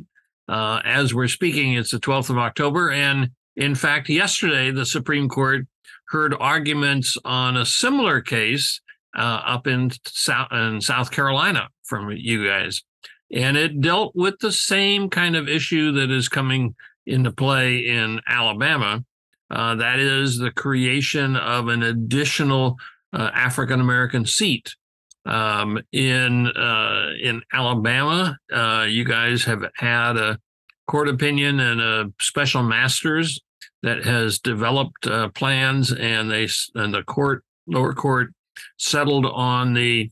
[0.48, 2.90] uh, as we're speaking, it's the 12th of October.
[2.90, 5.66] And in fact, yesterday, the Supreme Court
[6.10, 8.80] heard arguments on a similar case
[9.16, 12.84] uh, up in South, in South Carolina from you guys.
[13.34, 18.20] And it dealt with the same kind of issue that is coming into play in
[18.28, 19.04] Alabama.
[19.50, 22.76] Uh, that is the creation of an additional
[23.12, 24.76] uh, African American seat.
[25.26, 30.38] Um, in uh, in Alabama, uh, you guys have had a
[30.86, 33.40] court opinion and a special masters
[33.82, 38.32] that has developed uh, plans, and they and the court lower court
[38.76, 40.10] settled on the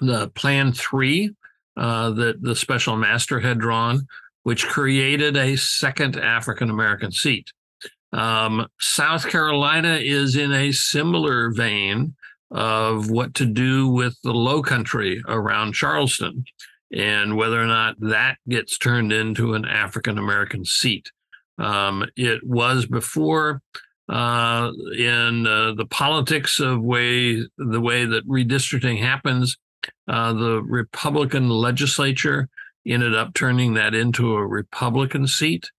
[0.00, 1.34] the plan three
[1.76, 4.06] uh, that the special master had drawn,
[4.42, 7.50] which created a second African American seat.
[8.12, 12.14] Um, South Carolina is in a similar vein
[12.50, 16.44] of what to do with the low country around Charleston
[16.92, 21.10] and whether or not that gets turned into an African American seat.
[21.58, 23.62] Um, it was before
[24.08, 29.56] uh, in uh, the politics of way the way that redistricting happens.
[30.08, 32.48] Uh, the Republican legislature
[32.86, 35.70] ended up turning that into a Republican seat.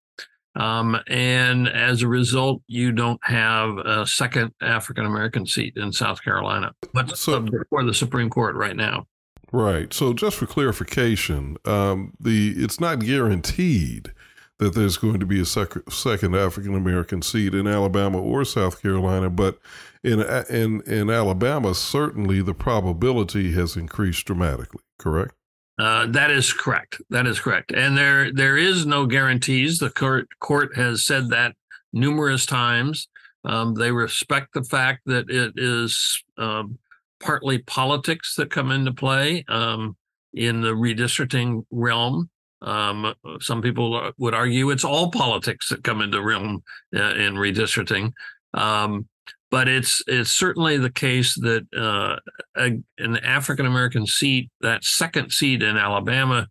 [0.56, 6.24] Um, and as a result, you don't have a second African American seat in South
[6.24, 6.72] Carolina.
[6.94, 9.06] But so, before the Supreme Court right now.
[9.52, 9.94] Right.
[9.94, 14.12] So just for clarification, um, the it's not guaranteed
[14.60, 18.82] that there's going to be a sec- second African American seat in Alabama or South
[18.82, 19.60] Carolina, but
[20.04, 24.84] in in in Alabama, certainly the probability has increased dramatically.
[24.98, 25.34] Correct.
[25.78, 27.02] Uh, that is correct.
[27.10, 27.72] That is correct.
[27.74, 29.80] And there there is no guarantees.
[29.80, 31.56] The court court has said that
[31.92, 33.08] numerous times.
[33.44, 36.80] Um, they respect the fact that it is um,
[37.22, 39.96] partly politics that come into play um,
[40.34, 42.30] in the redistricting realm.
[42.66, 46.64] Um, some people would argue it's all politics that come into realm
[46.94, 48.12] uh, in redistricting.
[48.54, 49.08] Um,
[49.52, 52.18] but it's it's certainly the case that uh,
[52.58, 56.48] a, an African American seat, that second seat in Alabama,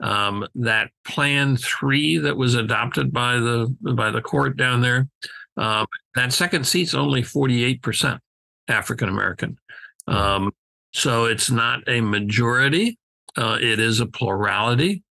[0.00, 5.08] Um, that Plan Three that was adopted by the by the court down there,
[5.56, 8.20] um, that second seat's only forty eight percent
[8.68, 9.58] African American.
[10.06, 10.52] Um,
[10.92, 12.96] so it's not a majority;
[13.36, 15.02] uh, it is a plurality.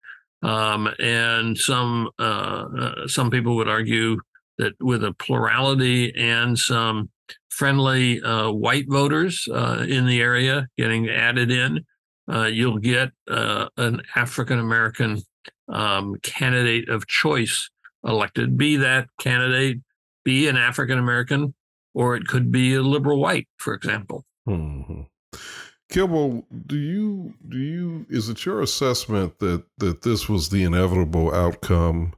[0.44, 4.18] Um, and some uh, uh, some people would argue
[4.58, 7.10] that with a plurality and some
[7.50, 11.84] friendly uh, white voters uh, in the area getting added in,
[12.32, 15.22] uh, you'll get uh, an African American
[15.70, 17.70] um, candidate of choice
[18.04, 18.58] elected.
[18.58, 19.80] Be that candidate
[20.28, 21.54] be an African American,
[21.94, 24.26] or it could be a liberal white, for example.
[24.46, 25.04] Mm-hmm.
[25.90, 31.34] Kimball, do you do you is it your assessment that that this was the inevitable
[31.34, 32.14] outcome,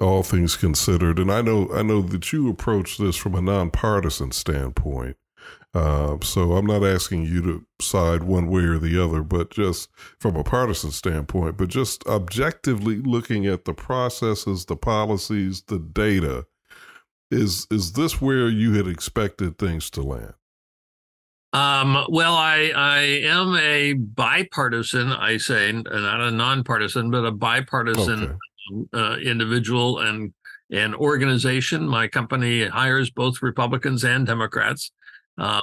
[0.00, 1.18] all things considered?
[1.18, 5.16] And I know I know that you approach this from a nonpartisan standpoint.
[5.74, 9.88] Uh, so I'm not asking you to side one way or the other, but just
[10.18, 16.46] from a partisan standpoint, but just objectively looking at the processes, the policies, the data.
[17.30, 20.34] Is is this where you had expected things to land?
[21.52, 25.12] Um, well, I I am a bipartisan.
[25.12, 28.38] I say not a nonpartisan, but a bipartisan
[28.72, 28.88] okay.
[28.94, 30.32] uh, individual and
[30.70, 31.86] and organization.
[31.86, 34.92] My company hires both Republicans and Democrats.
[35.36, 35.60] Uh,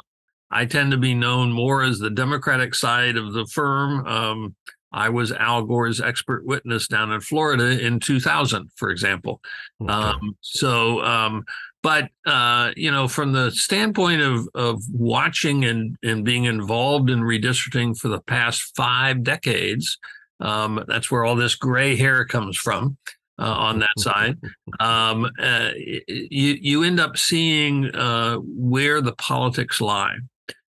[0.52, 4.06] I tend to be known more as the Democratic side of the firm.
[4.06, 4.56] Um,
[4.92, 9.42] I was Al Gore's expert witness down in Florida in 2000, for example.
[9.82, 9.92] Okay.
[9.92, 11.46] Um, so um,
[11.82, 17.22] but uh, you know, from the standpoint of of watching and and being involved in
[17.22, 19.98] redistricting for the past five decades,
[20.40, 22.98] um, that's where all this gray hair comes from.
[23.42, 24.38] Uh, on that side,
[24.82, 30.18] um, uh, you you end up seeing uh, where the politics lie,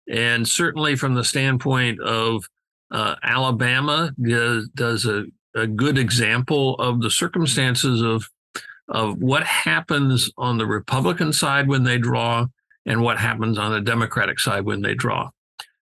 [0.06, 2.44] and certainly from the standpoint of
[2.90, 8.28] uh, Alabama does, does a, a good example of the circumstances of
[8.88, 12.46] of what happens on the Republican side when they draw
[12.86, 15.30] and what happens on the Democratic side when they draw.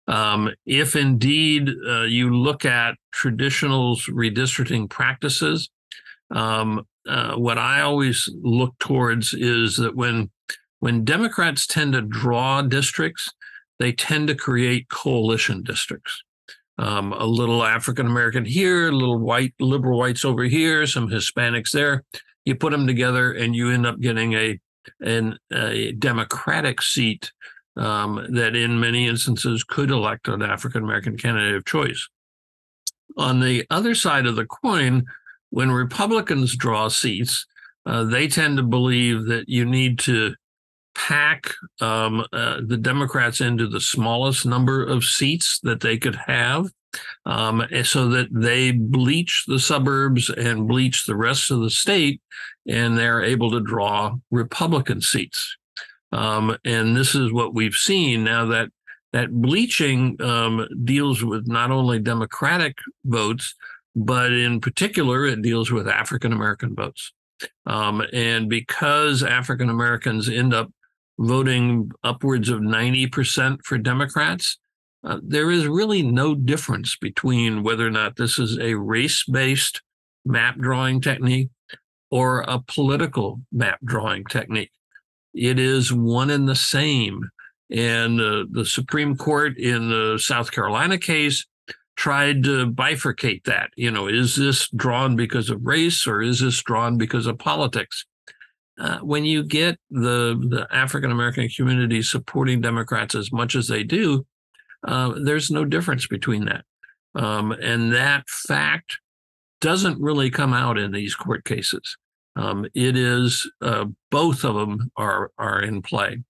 [0.07, 5.69] Um, if indeed uh, you look at traditional redistricting practices,
[6.31, 10.29] um, uh, what I always look towards is that when
[10.79, 13.29] when Democrats tend to draw districts,
[13.79, 16.23] they tend to create coalition districts.
[16.77, 21.71] Um, a little African American here, a little white liberal whites over here, some Hispanics
[21.71, 22.03] there
[22.45, 24.59] you put them together and you end up getting a
[24.99, 27.31] an, a democratic seat
[27.77, 32.07] um, that in many instances could elect an African American candidate of choice.
[33.17, 35.05] On the other side of the coin,
[35.51, 37.45] when Republicans draw seats,
[37.85, 40.33] uh, they tend to believe that you need to
[40.95, 46.69] pack um, uh, the Democrats into the smallest number of seats that they could have
[47.25, 52.21] um, so that they bleach the suburbs and bleach the rest of the state,
[52.67, 55.57] and they're able to draw Republican seats.
[56.11, 58.69] Um, and this is what we've seen now that
[59.13, 62.75] that bleaching um, deals with not only Democratic
[63.05, 63.55] votes,
[63.95, 67.13] but in particular, it deals with African American votes.
[67.65, 70.71] Um, and because African Americans end up
[71.19, 74.57] voting upwards of 90% for Democrats,
[75.03, 79.81] uh, there is really no difference between whether or not this is a race based
[80.25, 81.49] map drawing technique
[82.09, 84.71] or a political map drawing technique.
[85.33, 87.29] It is one and the same.
[87.69, 91.45] And uh, the Supreme Court in the South Carolina case
[91.95, 93.71] tried to bifurcate that.
[93.75, 98.05] You know, is this drawn because of race or is this drawn because of politics?
[98.79, 103.83] Uh, when you get the, the African American community supporting Democrats as much as they
[103.83, 104.25] do,
[104.83, 106.65] uh, there's no difference between that.
[107.15, 108.99] Um, and that fact
[109.61, 111.97] doesn't really come out in these court cases.
[112.35, 116.23] Um, it is uh, both of them are are in play.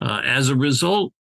[0.00, 1.12] Uh, as a result,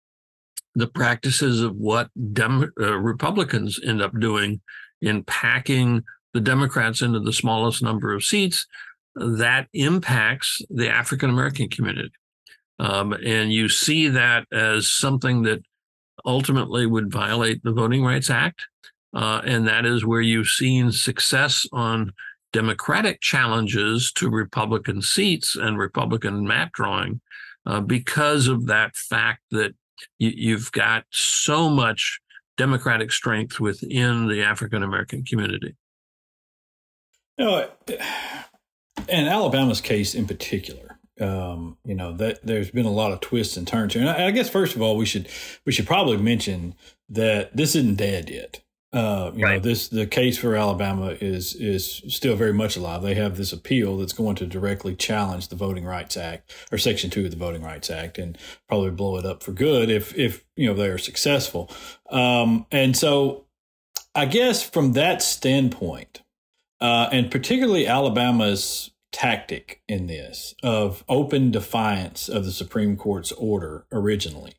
[0.75, 4.61] the practices of what Dem- uh, Republicans end up doing
[5.01, 8.67] in packing the Democrats into the smallest number of seats
[9.15, 12.11] that impacts the African American community.
[12.81, 15.63] Um, and you see that as something that
[16.25, 18.67] ultimately would violate the Voting Rights Act.
[19.15, 22.13] Uh, and that is where you've seen success on
[22.53, 27.21] Democratic challenges to Republican seats and Republican map drawing
[27.67, 29.75] uh, because of that fact that
[30.19, 32.21] you, have got so much
[32.57, 35.75] Democratic strength within the African American community.
[37.39, 37.69] You know,
[39.09, 40.84] in Alabama's case in particular,
[41.21, 44.03] um, you know that there's been a lot of twists and turns here.
[44.03, 45.29] And I, I, guess first of all, we should
[45.65, 46.75] we should probably mention
[47.09, 48.61] that this isn't dead yet.
[48.93, 49.55] Uh, you right.
[49.55, 53.03] know, this the case for Alabama is is still very much alive.
[53.03, 57.11] They have this appeal that's going to directly challenge the Voting Rights Act or Section
[57.11, 58.39] Two of the Voting Rights Act, and
[58.69, 61.71] probably blow it up for good if if you know they are successful.
[62.11, 63.47] Um, and so,
[64.15, 66.23] I guess from that standpoint,
[66.81, 73.87] uh, and particularly Alabama's tactic in this of open defiance of the Supreme Court's order
[73.93, 74.55] originally.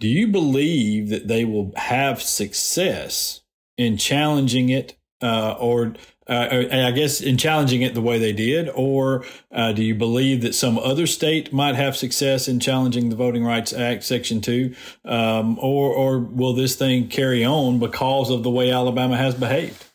[0.00, 3.42] Do you believe that they will have success
[3.78, 5.94] in challenging it, uh, or
[6.28, 10.42] uh, I guess in challenging it the way they did, or uh, do you believe
[10.42, 14.74] that some other state might have success in challenging the Voting Rights Act, Section Two,
[15.04, 19.85] um, or or will this thing carry on because of the way Alabama has behaved?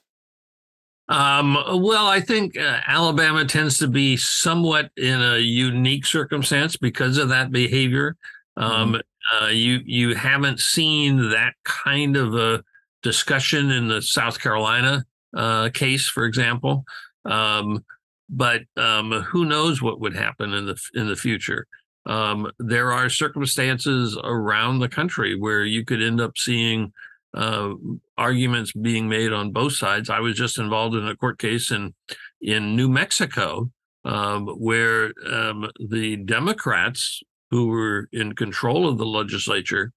[1.12, 7.18] Um, well, I think uh, Alabama tends to be somewhat in a unique circumstance because
[7.18, 8.16] of that behavior.
[8.56, 9.44] Um, mm-hmm.
[9.44, 12.64] uh, you you haven't seen that kind of a
[13.04, 15.06] discussion in the South Carolina
[15.36, 16.86] uh, case, for example.
[17.26, 17.84] Um,
[18.30, 21.68] but um, who knows what would happen in the in the future?
[22.06, 26.94] Um, there are circumstances around the country where you could end up seeing
[27.34, 27.74] uh,
[28.18, 30.10] arguments being made on both sides.
[30.10, 31.94] I was just involved in a court case in
[32.42, 33.72] in New Mexico
[34.04, 37.22] um, where um, the Democrats
[37.52, 39.92] who were in control of the legislature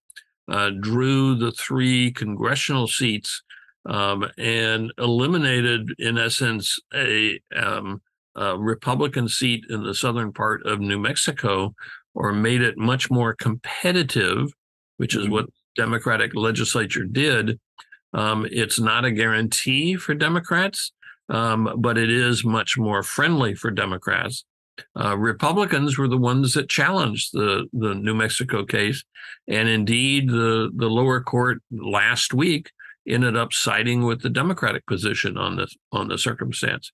[0.49, 3.43] uh, drew the three congressional seats
[3.87, 8.03] um, and eliminated, in essence, a, um,
[8.35, 11.74] a Republican seat in the southern part of New Mexico,
[12.14, 14.53] or made it much more competitive,
[14.97, 15.32] which is mm-hmm.
[15.32, 15.47] what
[15.77, 17.59] Democratic legislature did.
[18.12, 20.93] Um, it's not a guarantee for Democrats,
[21.29, 24.45] um, but it is much more friendly for Democrats.
[24.99, 29.05] Uh, Republicans were the ones that challenged the the New Mexico case,
[29.49, 32.70] and indeed the the lower court last week
[33.07, 36.91] ended up siding with the Democratic position on this on the circumstance.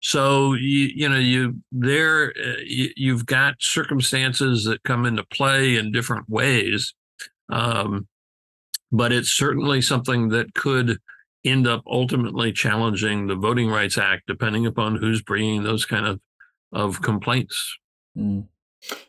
[0.00, 5.76] So you you know you there uh, you, you've got circumstances that come into play
[5.76, 6.92] in different ways.
[7.48, 8.08] Um,
[8.92, 10.98] but it's certainly something that could
[11.44, 16.20] end up ultimately challenging the Voting Rights Act, depending upon who's bringing those kind of
[16.72, 17.78] of complaints.
[18.16, 18.46] Mm.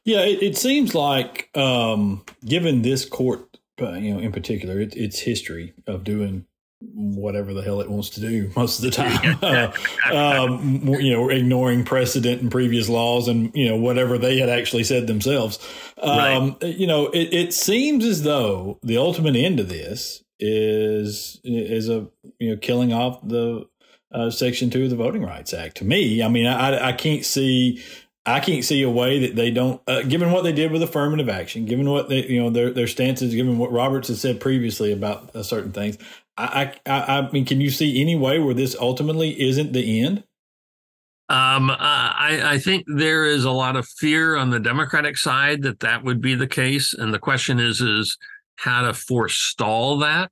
[0.03, 4.95] Yeah, it, it, seems like, um, given this court, uh, you know, in particular, it,
[4.95, 6.45] its history of doing
[6.93, 9.73] whatever the hell it wants to do most of the time.
[10.13, 14.83] um, you know, ignoring precedent and previous laws and, you know, whatever they had actually
[14.83, 15.59] said themselves.
[16.01, 16.75] Um, right.
[16.75, 22.07] You know, it, it seems as though the ultimate end of this is is a
[22.39, 23.65] you know killing off the
[24.11, 25.77] uh, Section Two of the Voting Rights Act.
[25.77, 27.81] To me, I mean, I, I can't see
[28.25, 31.27] I can't see a way that they don't, uh, given what they did with affirmative
[31.27, 34.93] action, given what they, you know, their their stances, given what Roberts has said previously
[34.93, 35.97] about uh, certain things.
[36.37, 40.23] I, I, I mean, can you see any way where this ultimately isn't the end?
[41.29, 45.79] Um, I, I think there is a lot of fear on the Democratic side that
[45.79, 48.17] that would be the case, and the question is, is
[48.57, 50.31] how to forestall that,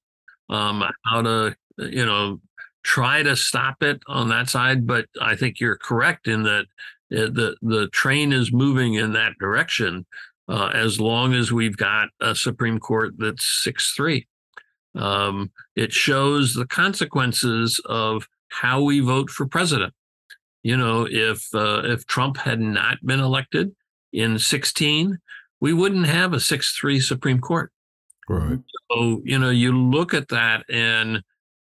[0.49, 2.41] um, how to, you know,
[2.83, 4.85] try to stop it on that side.
[4.85, 6.65] But I think you're correct in that
[7.11, 10.05] uh, the the train is moving in that direction.
[10.47, 14.27] Uh, as long as we've got a Supreme Court that's six three.
[14.95, 19.93] Um, it shows the consequences of how we vote for president.
[20.63, 23.73] You know, if uh, if Trump had not been elected
[24.13, 25.17] in 16,
[25.59, 27.71] we wouldn't have a 6-3 Supreme Court.
[28.29, 28.59] Right.
[28.91, 31.23] So, you know, you look at that and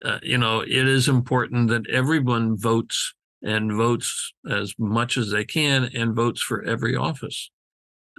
[0.04, 5.44] uh, you know, it is important that everyone votes and votes as much as they
[5.44, 7.50] can and votes for every office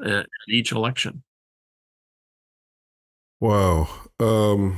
[0.06, 1.24] at each election.
[3.40, 3.90] Wow.
[4.20, 4.78] Um,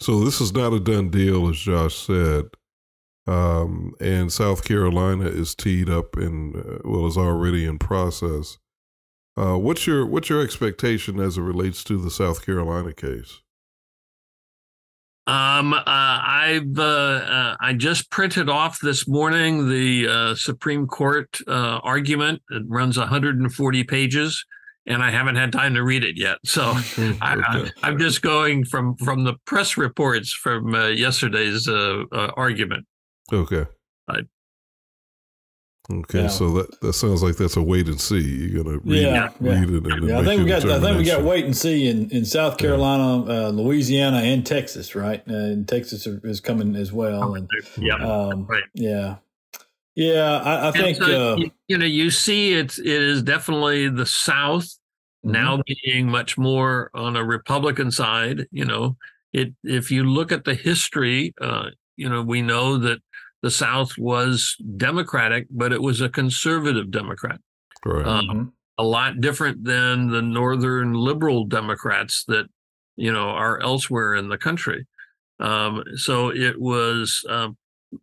[0.00, 2.46] so this is not a done deal, as Josh said.
[3.26, 8.58] Um, and South Carolina is teed up and uh, well is already in process.
[9.36, 13.40] Uh, what's your what's your expectation as it relates to the South Carolina case?
[15.26, 21.80] Um, uh, I've uh, I just printed off this morning the uh, Supreme Court uh,
[21.82, 22.42] argument.
[22.50, 24.44] It runs 140 pages
[24.86, 26.38] and I haven't had time to read it yet.
[26.44, 26.62] So
[27.20, 32.86] I, am just going from from the press reports from uh, yesterday's uh, uh, argument.
[33.32, 33.66] Okay.
[34.06, 34.20] I,
[35.90, 36.28] okay, yeah.
[36.28, 38.20] so that, that sounds like that's a wait and see.
[38.20, 40.68] You're gonna read, yeah, it, read it, and yeah, I think we got.
[40.68, 43.46] I think we got wait and see in, in South Carolina, yeah.
[43.46, 44.94] Uh, Louisiana, and Texas.
[44.94, 47.34] Right, and Texas is coming as well.
[47.34, 48.64] And, yeah, um, right.
[48.74, 49.16] Yeah,
[49.94, 52.78] yeah, I, I think so, uh, you, you, know you see it.
[52.78, 55.32] It is definitely the South mm-hmm.
[55.32, 58.46] now being much more on a Republican side.
[58.50, 58.96] You know,
[59.32, 62.98] it if you look at the history, uh, you know, we know that
[63.42, 67.40] the South was Democratic, but it was a conservative Democrat.
[67.84, 68.06] Right.
[68.06, 72.46] Um, a lot different than the northern liberal Democrats that
[72.96, 74.86] you know are elsewhere in the country.
[75.40, 77.56] Um, so it was, um,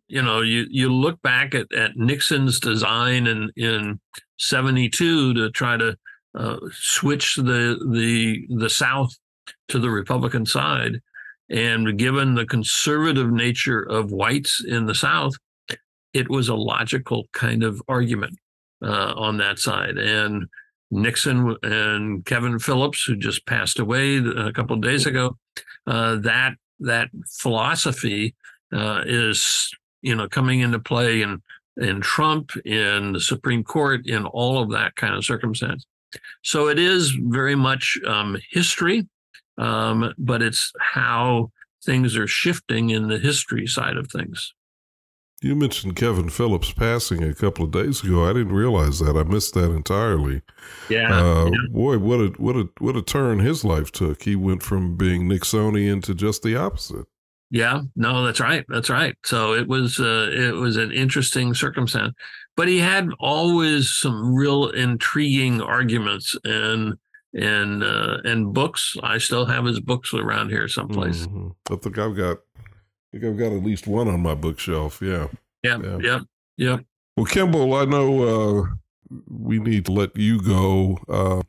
[0.08, 4.00] you know, you you look back at, at Nixon's design in in
[4.38, 5.96] '72 to try to
[6.34, 9.16] uh, switch the the the South
[9.68, 11.00] to the Republican side,
[11.50, 15.34] and given the conservative nature of whites in the South,
[16.12, 18.38] it was a logical kind of argument
[18.82, 19.98] uh, on that side.
[19.98, 20.46] And
[20.90, 25.36] Nixon and Kevin Phillips, who just passed away a couple of days ago,
[25.86, 28.34] uh, that that philosophy
[28.72, 29.70] uh, is
[30.02, 31.40] you know coming into play in
[31.78, 35.86] in Trump, in the Supreme Court, in all of that kind of circumstance.
[36.42, 39.08] So it is very much um, history,
[39.56, 41.50] um, but it's how
[41.84, 44.52] things are shifting in the history side of things.
[45.40, 48.24] You mentioned Kevin Phillips passing a couple of days ago.
[48.24, 49.16] I didn't realize that.
[49.16, 50.42] I missed that entirely.
[50.88, 51.68] Yeah, uh, yeah.
[51.70, 54.22] Boy, what a what a what a turn his life took.
[54.22, 57.06] He went from being Nixonian to just the opposite.
[57.52, 58.64] Yeah, no, that's right.
[58.66, 59.14] That's right.
[59.24, 62.14] So it was uh, it was an interesting circumstance,
[62.56, 66.94] but he had always some real intriguing arguments and
[67.34, 68.96] and uh, and books.
[69.02, 71.26] I still have his books around here someplace.
[71.26, 71.48] Mm-hmm.
[71.70, 72.62] I think I've got I
[73.12, 75.02] think I've got at least one on my bookshelf.
[75.02, 75.26] Yeah.
[75.62, 75.78] Yeah.
[75.82, 75.98] Yeah.
[76.00, 76.20] Yeah.
[76.56, 76.78] yeah.
[77.18, 78.66] Well, Kimball, I know uh,
[79.28, 81.42] we need to let you go, uh,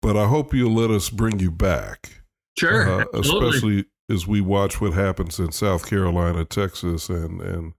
[0.00, 2.22] but I hope you'll let us bring you back.
[2.56, 3.02] Sure.
[3.02, 7.72] Uh, especially as we watch what happens in South Carolina, Texas, and and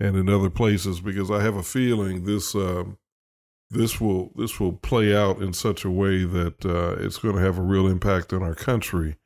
[0.00, 2.98] and in other places, because I have a feeling this um,
[3.70, 7.42] this will this will play out in such a way that uh, it's going to
[7.42, 9.16] have a real impact on our country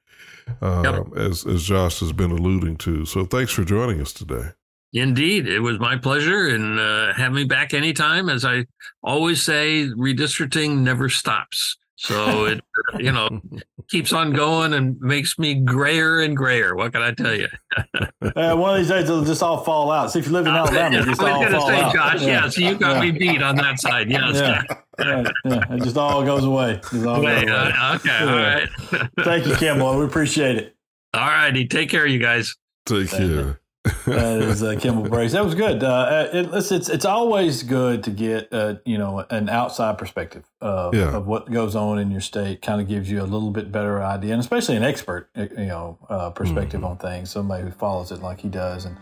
[0.62, 1.16] uh, yep.
[1.16, 3.04] as as Josh has been alluding to.
[3.04, 4.50] So thanks for joining us today.
[4.94, 8.30] Indeed, it was my pleasure, and uh, have me back anytime.
[8.30, 8.64] As I
[9.02, 11.76] always say, redistricting never stops.
[12.00, 12.60] So it,
[13.00, 13.40] you know,
[13.88, 16.76] keeps on going and makes me grayer and grayer.
[16.76, 17.48] What can I tell you?
[18.36, 20.12] uh, one of these days it'll just all fall out.
[20.12, 21.92] See if you live in Alabama, just all fall say, out.
[21.92, 22.28] Josh, yeah.
[22.28, 22.48] yeah.
[22.48, 23.10] so you got yeah.
[23.10, 24.08] me beat on that side.
[24.08, 24.36] Yes.
[24.36, 24.62] Yeah.
[25.00, 25.30] yeah.
[25.44, 25.74] yeah.
[25.74, 26.80] It just all goes away.
[27.04, 27.50] All Wait, goes away.
[27.50, 28.18] Uh, okay.
[28.20, 28.68] All right.
[29.22, 29.98] Thank you, Kimball.
[29.98, 30.76] We appreciate it.
[31.14, 31.66] All righty.
[31.66, 32.54] Take care, you guys.
[32.86, 33.60] Take care
[34.06, 35.32] that is uh, Kimball Brace.
[35.32, 35.82] That was good.
[35.82, 40.44] Uh, it, it's, it's it's always good to get uh, you know an outside perspective
[40.60, 41.16] of, yeah.
[41.16, 42.62] of what goes on in your state.
[42.62, 45.66] Kind of gives you a little bit better idea, and especially an expert uh, you
[45.66, 46.90] know uh, perspective mm-hmm.
[46.90, 47.30] on things.
[47.30, 48.96] Somebody who follows it like he does, and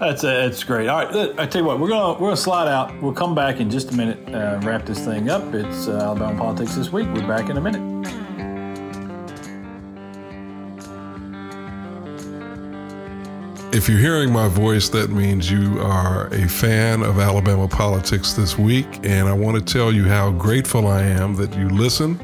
[0.00, 0.88] that's uh, it's great.
[0.88, 3.00] All right, I tell you what, we're gonna we're gonna slide out.
[3.02, 4.18] We'll come back in just a minute,
[4.64, 5.54] wrap this thing up.
[5.54, 7.08] It's Alabama politics this week.
[7.14, 8.27] We're back in a minute.
[13.70, 18.56] If you're hearing my voice, that means you are a fan of Alabama politics this
[18.56, 18.86] week.
[19.02, 22.18] And I want to tell you how grateful I am that you listen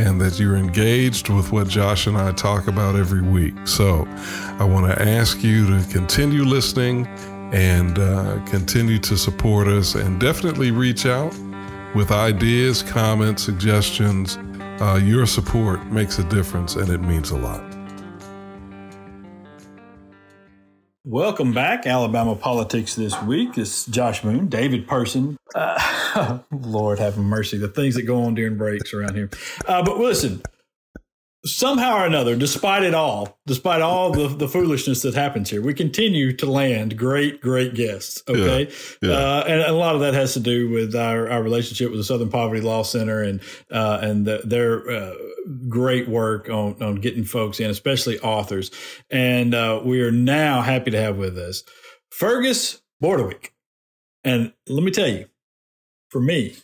[0.00, 3.54] and that you're engaged with what Josh and I talk about every week.
[3.68, 4.04] So
[4.58, 7.06] I want to ask you to continue listening
[7.52, 11.32] and uh, continue to support us and definitely reach out
[11.94, 14.38] with ideas, comments, suggestions.
[14.80, 17.73] Uh, your support makes a difference and it means a lot.
[21.06, 23.58] Welcome back, Alabama Politics This Week.
[23.58, 25.36] It's Josh Moon, David Person.
[25.54, 29.28] Uh, Lord have mercy, the things that go on during breaks around here.
[29.66, 30.42] Uh, but listen,
[31.44, 35.74] somehow or another, despite it all, despite all the, the foolishness that happens here, we
[35.74, 38.22] continue to land great, great guests.
[38.26, 38.72] Okay.
[39.02, 39.14] Yeah, yeah.
[39.14, 42.04] Uh, and a lot of that has to do with our, our relationship with the
[42.04, 43.40] Southern Poverty Law Center and,
[43.70, 45.14] uh, and the, their, uh,
[45.68, 48.70] great work on, on getting folks in, especially authors.
[49.10, 51.62] And, uh, we are now happy to have with us
[52.10, 53.50] Fergus Bordewich.
[54.22, 55.26] And let me tell you,
[56.08, 56.56] for me,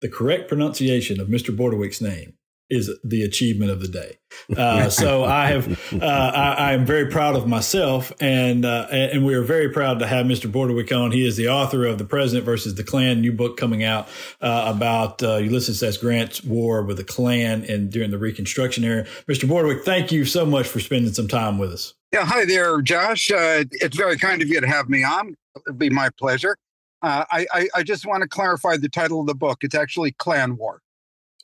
[0.00, 1.54] the correct pronunciation of Mr.
[1.54, 2.34] Bordewich's name
[2.70, 4.18] is the achievement of the day.
[4.56, 9.24] Uh, so I have, uh, I, I, am very proud of myself, and uh, and
[9.24, 10.50] we are very proud to have Mr.
[10.50, 11.12] Bordewich on.
[11.12, 14.08] He is the author of "The President versus the Klan," new book coming out
[14.40, 15.96] uh, about uh, Ulysses S.
[15.96, 19.04] Grant's war with the Klan and during the Reconstruction era.
[19.28, 19.48] Mr.
[19.48, 21.94] Bordewich, thank you so much for spending some time with us.
[22.12, 23.30] Yeah, hi there, Josh.
[23.30, 25.36] Uh, it's very kind of you to have me on.
[25.66, 26.56] It'd be my pleasure.
[27.02, 29.58] I, I, I just want to clarify the title of the book.
[29.62, 30.80] It's actually Klan War.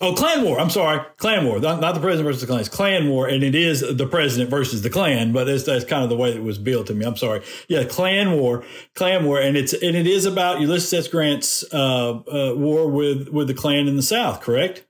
[0.02, 0.58] Oh, Klan War.
[0.58, 1.60] I'm sorry, Klan War.
[1.60, 2.60] Not, not, the president versus the Klan.
[2.60, 5.30] It's Klan War, and it is the president versus the Klan.
[5.32, 7.04] But that's, that's kind of the way it was billed to me.
[7.04, 7.42] I'm sorry.
[7.68, 11.08] Yeah, Klan War, Klan War, and it's and it is about Ulysses S.
[11.08, 14.40] Grant's uh, uh, war with with the Klan in the South.
[14.40, 14.86] Correct?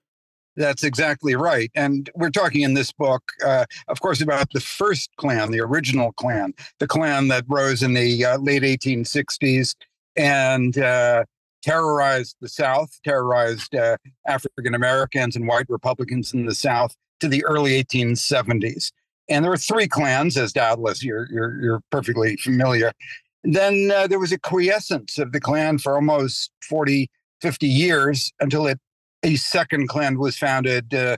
[0.57, 1.73] That's exactly right.
[1.75, 6.13] And we're talking in this book, uh, of course, about the first Klan, the original
[6.13, 9.75] Klan, the Klan that rose in the uh, late 1860s
[10.17, 11.25] and uh,
[11.63, 13.97] terrorized the South, terrorized uh,
[14.27, 18.93] African Americans and white Republicans in the South to the early 1870s.
[19.29, 22.93] And there were three clans, as doubtless you're, you're, you're perfectly familiar.
[23.45, 27.09] Then uh, there was a quiescence of the Klan for almost 40,
[27.41, 28.79] 50 years until it
[29.23, 31.17] a second Klan was founded uh,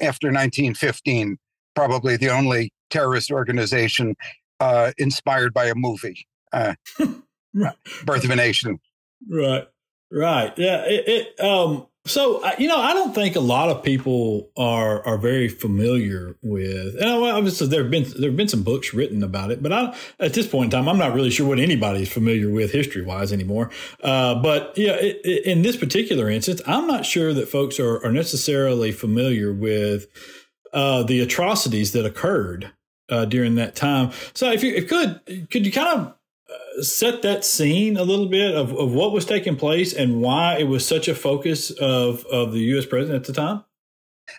[0.00, 1.38] after 1915,
[1.74, 4.16] probably the only terrorist organization
[4.60, 6.74] uh, inspired by a movie, uh,
[7.54, 7.76] right.
[8.04, 8.78] Birth of a Nation.
[9.26, 9.66] Right,
[10.12, 10.84] right, yeah.
[10.86, 15.18] It, it um, so you know, I don't think a lot of people are are
[15.18, 16.96] very familiar with.
[17.00, 19.94] And obviously, there have been there have been some books written about it, but I,
[20.18, 23.02] at this point in time, I'm not really sure what anybody is familiar with history
[23.02, 23.70] wise anymore.
[24.02, 28.04] Uh, but yeah, it, it, in this particular instance, I'm not sure that folks are,
[28.04, 30.06] are necessarily familiar with
[30.72, 32.72] uh, the atrocities that occurred
[33.10, 34.12] uh, during that time.
[34.34, 36.14] So, if you if could, could you kind of
[36.80, 40.68] set that scene a little bit of, of what was taking place and why it
[40.68, 42.86] was such a focus of, of the U.S.
[42.86, 43.64] president at the time?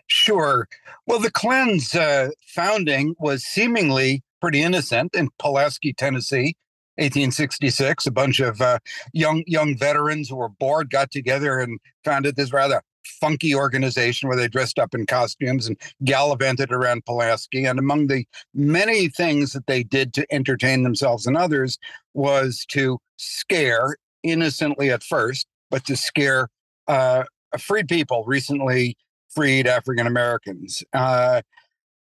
[0.08, 0.68] Sure.
[1.06, 6.56] Well, the Klan's uh, founding was seemingly pretty innocent in Pulaski, Tennessee,
[6.98, 8.06] 1866.
[8.06, 8.80] A bunch of uh,
[9.14, 14.38] young young veterans who were bored got together and founded this rather funky organization where
[14.38, 17.66] they dressed up in costumes and gallivanted around Pulaski.
[17.66, 21.78] And among the many things that they did to entertain themselves and others
[22.14, 26.50] was to scare, innocently at first, but to scare
[26.88, 27.24] uh,
[27.58, 28.98] freed people, recently
[29.30, 30.84] freed African Americans.
[30.94, 31.42] Uh,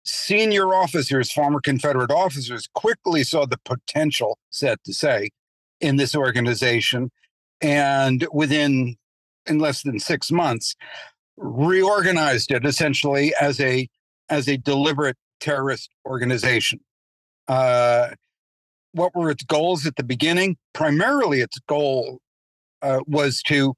[0.04, 5.30] senior officers, former Confederate officers, quickly saw the potential, sad to say,
[5.80, 7.10] in this organization.
[7.60, 8.96] And within
[9.46, 10.74] in less than six months,
[11.36, 13.88] reorganized it essentially as a
[14.30, 16.80] as a deliberate terrorist organization.
[17.48, 18.10] Uh,
[18.92, 20.56] what were its goals at the beginning?
[20.72, 22.20] Primarily, its goal
[22.80, 23.74] uh, was to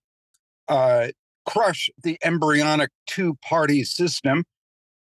[0.68, 1.08] uh,
[1.46, 4.44] crush the embryonic two-party system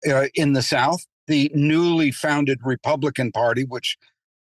[0.08, 1.06] uh, in the South.
[1.28, 3.97] The newly founded Republican Party, which,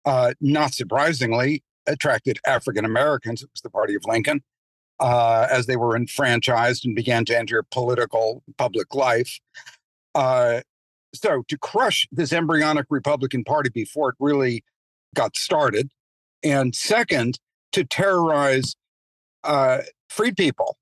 [0.04, 3.42] uh, not surprisingly, attracted African Americans.
[3.42, 4.42] It was the party of Lincoln
[5.00, 9.38] uh, as they were enfranchised and began to enter political public life.
[10.14, 10.60] Uh,
[11.14, 14.62] so, to crush this embryonic Republican Party before it really
[15.14, 15.90] got started,
[16.42, 17.38] and second,
[17.72, 18.76] to terrorize
[19.44, 19.78] uh,
[20.10, 20.76] free people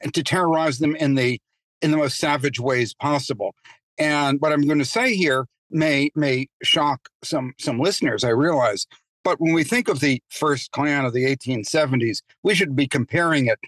[0.00, 1.40] and to terrorize them in the
[1.82, 3.54] in the most savage ways possible.
[3.98, 8.24] And what I'm going to say here may may shock some some listeners.
[8.24, 8.86] I realize,
[9.28, 13.44] but when we think of the first Klan of the 1870s, we should be comparing
[13.46, 13.58] it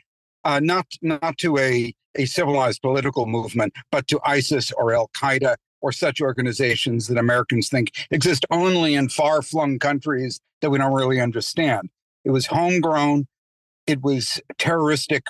[0.44, 5.56] uh, not not to a, a civilized political movement, but to ISIS or Al Qaeda
[5.82, 10.94] or such organizations that Americans think exist only in far flung countries that we don't
[10.94, 11.90] really understand.
[12.24, 13.26] It was homegrown,
[13.86, 15.24] it was terroristic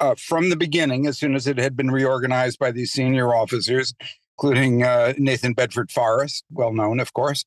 [0.00, 3.92] uh, from the beginning, as soon as it had been reorganized by these senior officers,
[4.38, 7.44] including uh, Nathan Bedford Forrest, well known, of course.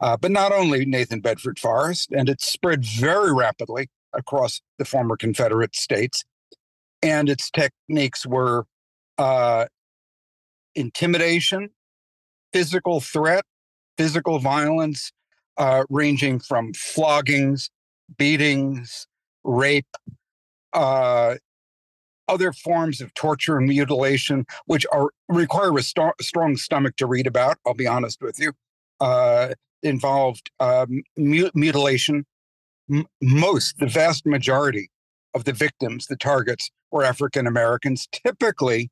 [0.00, 5.16] Uh, but not only Nathan Bedford Forrest, and it spread very rapidly across the former
[5.16, 6.24] Confederate states.
[7.02, 8.64] And its techniques were
[9.18, 9.66] uh,
[10.74, 11.70] intimidation,
[12.52, 13.44] physical threat,
[13.96, 15.12] physical violence,
[15.56, 17.70] uh, ranging from floggings,
[18.16, 19.06] beatings,
[19.44, 19.86] rape,
[20.72, 21.34] uh,
[22.28, 27.26] other forms of torture and mutilation, which are require a st- strong stomach to read
[27.26, 27.56] about.
[27.66, 28.52] I'll be honest with you.
[29.00, 32.24] Uh, involved um, mutilation,
[33.20, 34.90] most, the vast majority
[35.34, 38.90] of the victims, the targets, were African Americans, typically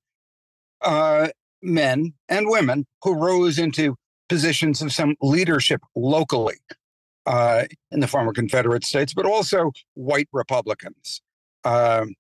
[0.83, 1.29] uh,
[1.63, 3.97] men and women who rose into
[4.29, 6.57] positions of some leadership locally
[7.27, 11.23] uh, in the former Confederate States, but also white Republicans.
[11.65, 12.15] Um,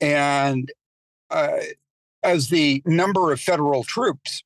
[0.00, 0.70] and
[1.30, 1.58] uh,
[2.22, 4.42] as the number of federal troops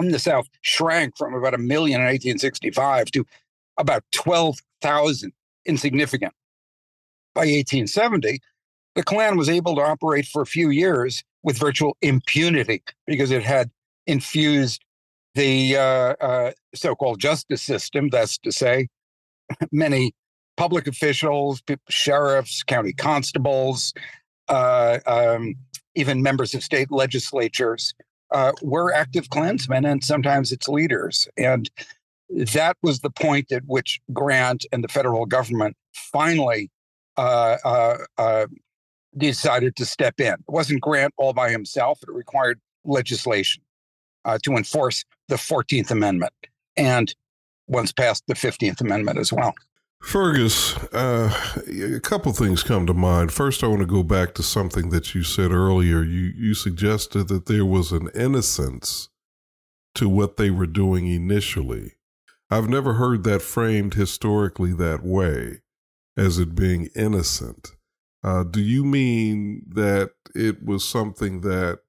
[0.00, 3.24] in the South shrank from about a million in 1865 to
[3.78, 5.32] about 12,000
[5.66, 6.32] insignificant.
[7.34, 8.40] By 1870,
[8.94, 13.42] the Klan was able to operate for a few years with virtual impunity because it
[13.42, 13.70] had
[14.06, 14.84] infused
[15.34, 18.88] the uh, uh, so called justice system, that's to say,
[19.72, 20.12] many
[20.56, 23.92] public officials, sheriffs, county constables,
[24.48, 25.56] uh, um,
[25.96, 27.94] even members of state legislatures
[28.34, 31.28] uh, were active Klansmen and sometimes its leaders.
[31.38, 31.70] And
[32.28, 36.70] that was the point at which Grant and the federal government finally
[37.16, 38.46] uh, uh, uh,
[39.16, 40.34] decided to step in.
[40.34, 43.62] It wasn't Grant all by himself, it required legislation
[44.24, 46.32] uh, to enforce the 14th Amendment.
[46.76, 47.14] And
[47.68, 49.54] once passed the 15th Amendment as well.
[50.04, 51.32] Fergus, uh,
[51.96, 53.32] a couple things come to mind.
[53.32, 56.02] First, I want to go back to something that you said earlier.
[56.02, 59.08] You you suggested that there was an innocence
[59.94, 61.94] to what they were doing initially.
[62.50, 65.62] I've never heard that framed historically that way,
[66.16, 67.72] as it being innocent.
[68.22, 71.80] Uh, do you mean that it was something that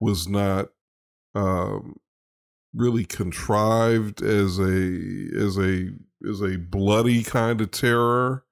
[0.00, 0.68] was not
[1.34, 1.96] um,
[2.74, 5.90] really contrived as a as a
[6.28, 8.44] as a bloody kind of terror,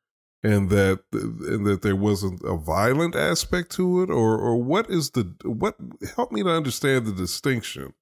[0.42, 5.10] and that and that there wasn't a violent aspect to it, or or what is
[5.10, 5.76] the what?
[6.16, 7.94] Help me to understand the distinction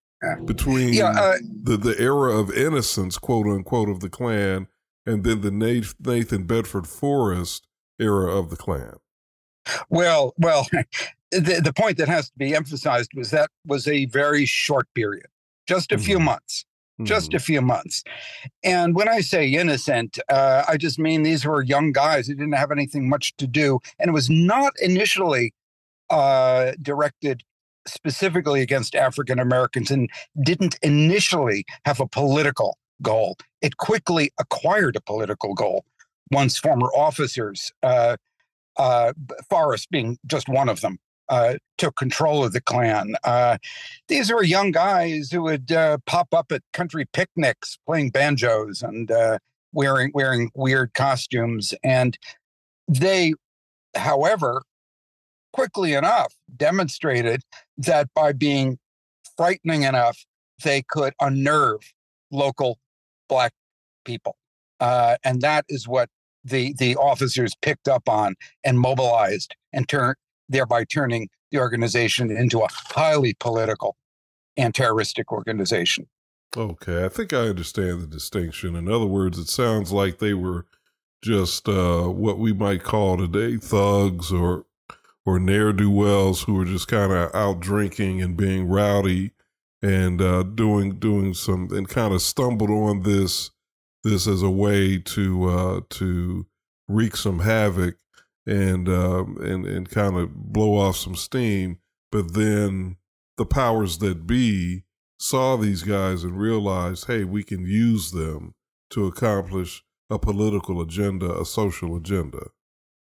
[0.45, 4.68] between yeah, uh, the the era of innocence, quote unquote, of the Klan,
[5.07, 7.66] and then the Nathan Bedford Forrest
[7.99, 8.97] era of the Klan.
[9.89, 10.66] Well, well,
[11.31, 15.27] the the point that has to be emphasized was that was a very short period,
[15.66, 16.05] just a mm-hmm.
[16.05, 16.64] few months.
[17.05, 17.45] Just a mm-hmm.
[17.45, 18.05] few months.
[18.63, 22.53] And when I say innocent, uh, I just mean these were young guys who didn't
[22.53, 23.81] have anything much to do.
[23.99, 25.55] And it was not initially
[26.11, 27.43] uh, directed
[27.87, 30.11] specifically against African Americans and
[30.43, 33.37] didn't initially have a political goal.
[33.63, 35.85] It quickly acquired a political goal
[36.31, 38.17] once former officers, uh,
[38.77, 39.13] uh,
[39.49, 40.99] Forrest being just one of them,
[41.31, 43.14] uh, took control of the Klan.
[43.24, 43.57] Uh,
[44.09, 49.11] these were young guys who would uh, pop up at country picnics playing banjos and
[49.11, 49.39] uh,
[49.72, 52.18] wearing wearing weird costumes, and
[52.89, 53.33] they,
[53.97, 54.62] however,
[55.53, 57.43] quickly enough demonstrated
[57.78, 58.78] that by being
[59.37, 60.26] frightening enough,
[60.64, 61.81] they could unnerve
[62.31, 62.78] local
[63.28, 63.53] black
[64.05, 64.37] people.
[64.81, 66.09] Uh, and that is what
[66.43, 70.16] the the officers picked up on and mobilized and turned
[70.51, 73.97] thereby turning the organization into a highly political
[74.57, 76.07] and terroristic organization.
[76.57, 78.75] Okay, I think I understand the distinction.
[78.75, 80.67] In other words, it sounds like they were
[81.23, 84.67] just uh, what we might call today thugs or
[85.25, 89.31] or ne'er do wells who were just kind of out drinking and being rowdy
[89.83, 93.51] and uh, doing doing some and kind of stumbled on this
[94.03, 96.47] this as a way to uh, to
[96.89, 97.97] wreak some havoc
[98.51, 101.79] and um, and and kind of blow off some steam.
[102.11, 102.97] But then
[103.37, 104.85] the powers that be
[105.19, 108.55] saw these guys and realized, hey, we can use them
[108.91, 112.49] to accomplish a political agenda, a social agenda.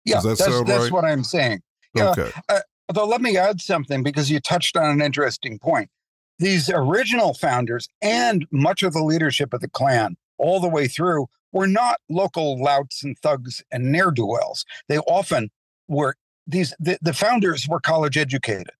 [0.04, 0.92] Yeah, that that's, that's right?
[0.92, 1.62] what I'm saying.
[1.98, 2.30] Okay.
[2.48, 5.88] Uh, although let me add something because you touched on an interesting point.
[6.38, 11.26] These original founders and much of the leadership of the Klan, all the way through,
[11.52, 14.64] were not local louts and thugs and ne'er do wells.
[14.88, 15.50] They often
[15.88, 16.14] were
[16.46, 18.70] these, the, the founders were college educated,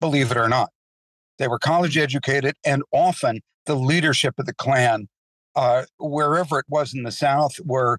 [0.00, 0.70] believe it or not.
[1.38, 5.08] They were college educated, and often the leadership of the Klan,
[5.56, 7.98] uh, wherever it was in the South, were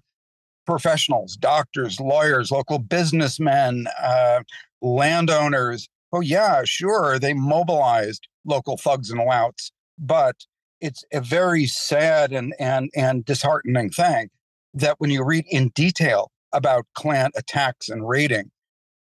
[0.66, 4.42] professionals, doctors, lawyers, local businessmen, uh,
[4.80, 5.88] landowners.
[6.12, 10.36] Oh, yeah, sure, they mobilized local thugs and louts, but
[10.82, 14.28] it's a very sad and and and disheartening thing
[14.74, 18.50] that when you read in detail about Klan attacks and raiding,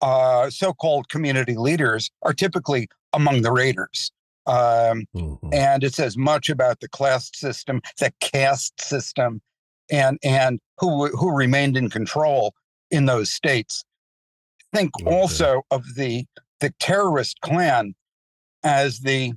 [0.01, 4.13] uh, so-called community leaders are typically among the raiders.
[4.47, 5.49] Um, mm-hmm.
[5.53, 9.41] And it says much about the class system, the caste system,
[9.91, 12.55] and and who who remained in control
[12.91, 13.85] in those states.
[14.75, 15.11] Think okay.
[15.11, 16.27] also of the
[16.61, 17.95] the terrorist Klan
[18.63, 19.33] as the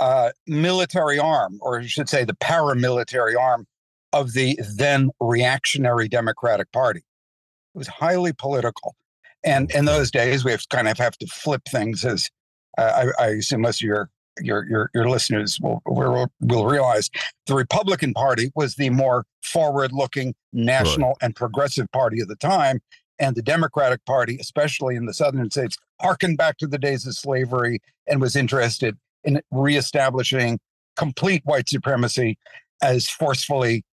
[0.00, 3.66] uh, military arm, or you should say the paramilitary arm
[4.12, 7.00] of the then reactionary Democratic Party.
[7.00, 8.96] It was highly political.
[9.44, 12.30] And in those days, we have to kind of have to flip things as
[12.76, 17.10] uh, I, I assume most of your your your, your listeners will, will, will realize
[17.46, 21.16] the Republican Party was the more forward-looking national right.
[21.22, 22.80] and progressive party of the time,
[23.18, 27.14] and the Democratic Party, especially in the southern states, harkened back to the days of
[27.14, 28.96] slavery and was interested
[29.28, 30.58] in reestablishing
[30.96, 32.38] complete white supremacy
[32.82, 33.84] as forcefully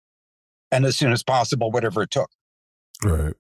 [0.72, 2.30] and as soon as possible, whatever it took.
[3.04, 3.34] Right.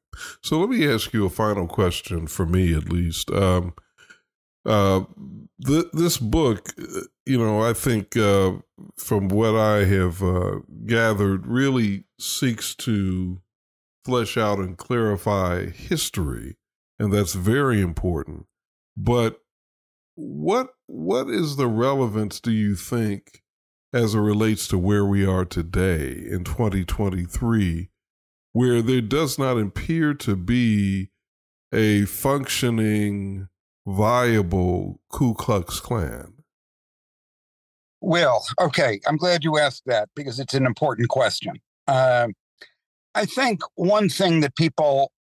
[0.43, 3.31] So let me ask you a final question for me, at least.
[3.31, 3.73] Um,
[4.65, 5.05] uh,
[5.65, 8.53] th- this book, uh, you know, I think uh,
[8.97, 13.41] from what I have uh, gathered, really seeks to
[14.03, 16.57] flesh out and clarify history,
[16.99, 18.47] and that's very important.
[18.97, 19.39] But
[20.15, 23.41] what what is the relevance do you think
[23.93, 27.89] as it relates to where we are today in 2023
[28.55, 31.09] where there does not appear to be
[31.73, 33.49] a functioning,
[33.85, 36.33] viable Ku Klux Klan?
[37.99, 39.01] Well, okay.
[39.05, 41.55] I'm glad you asked that because it's an important question.
[41.85, 42.27] Uh,
[43.13, 45.11] I think one thing that people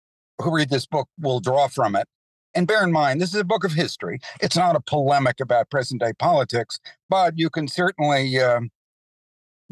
[0.41, 2.07] who read this book will draw from it,
[2.55, 4.19] and bear in mind, this is a book of history.
[4.41, 6.79] It's not a polemic about present day politics,
[7.09, 8.61] but you can certainly uh,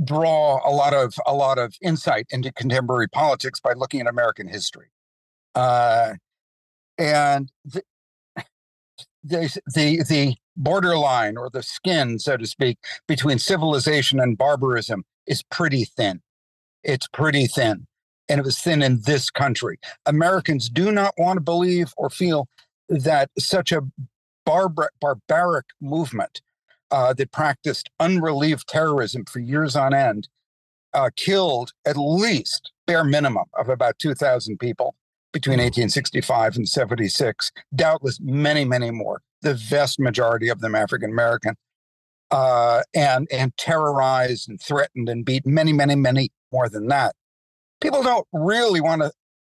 [0.03, 4.47] draw a lot of a lot of insight into contemporary politics by looking at American
[4.47, 4.87] history.
[5.55, 6.13] Uh,
[6.97, 7.81] and the,
[9.23, 12.77] the the the borderline or the skin, so to speak,
[13.07, 16.21] between civilization and barbarism is pretty thin.
[16.83, 17.87] It's pretty thin.
[18.29, 19.79] And it was thin in this country.
[20.05, 22.47] Americans do not want to believe or feel
[22.89, 23.81] that such a
[24.45, 26.41] barbar- barbaric movement
[26.91, 30.27] uh, that practiced unrelieved terrorism for years on end
[30.93, 34.95] uh, killed at least bare minimum of about 2,000 people
[35.31, 37.51] between 1865 and 76.
[37.75, 39.21] Doubtless many, many more.
[39.41, 41.55] The vast majority of them African American,
[42.31, 47.15] uh, and and terrorized and threatened and beat many, many, many more than that.
[47.81, 49.11] People don't really want to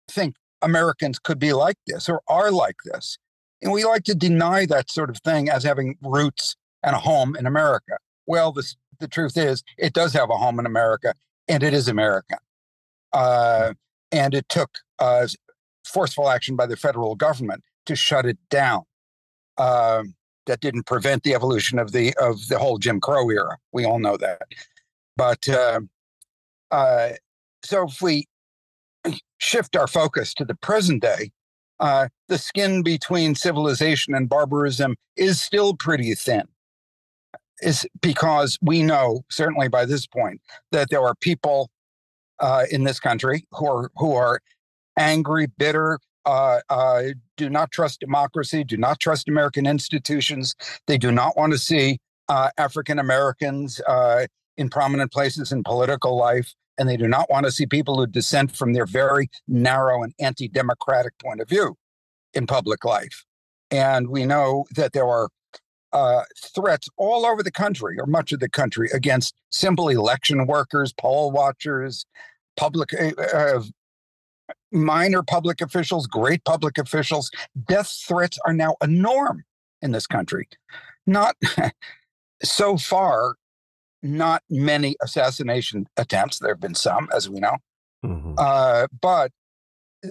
[0.09, 3.19] think Americans could be like this or are like this,
[3.63, 7.37] and we like to deny that sort of thing as having roots and a home
[7.37, 7.99] in America.
[8.27, 8.65] Well, the
[9.01, 11.15] the truth is, it does have a home in America,
[11.49, 12.39] and it is American.
[13.13, 13.75] Uh,
[14.13, 15.27] and it took uh,
[15.85, 18.83] forceful action by the federal government to shut it down.
[19.59, 20.15] Um,
[20.47, 23.57] that didn't prevent the evolution of the of the whole Jim Crow era.
[23.73, 24.43] We all know that.
[25.17, 25.81] But uh,
[26.71, 27.11] uh,
[27.65, 28.27] so if we
[29.39, 31.31] shift our focus to the present day,
[31.81, 36.45] uh, the skin between civilization and barbarism is still pretty thin.
[37.61, 40.41] Is because we know certainly by this point
[40.73, 41.71] that there are people
[42.41, 44.41] uh, in this country who are who are
[44.99, 47.03] angry, bitter, uh, uh,
[47.37, 50.55] do not trust democracy, do not trust American institutions.
[50.87, 51.99] They do not want to see
[52.29, 54.27] uh, African Americans uh,
[54.57, 56.55] in prominent places in political life.
[56.79, 60.13] And they do not want to see people who dissent from their very narrow and
[60.19, 61.77] anti democratic point of view
[62.33, 63.25] in public life.
[63.71, 65.29] And we know that there are
[65.93, 70.93] uh, threats all over the country or much of the country against simple election workers,
[70.93, 72.05] poll watchers,
[72.57, 73.61] public uh,
[74.73, 77.31] minor public officials, great public officials.
[77.69, 79.45] Death threats are now a norm
[79.81, 80.49] in this country.
[81.07, 81.37] Not
[82.43, 83.37] so far,
[84.05, 86.39] not many assassination attempts.
[86.39, 87.57] There have been some, as we know.
[88.05, 88.35] Mm-hmm.
[88.39, 89.33] Uh, but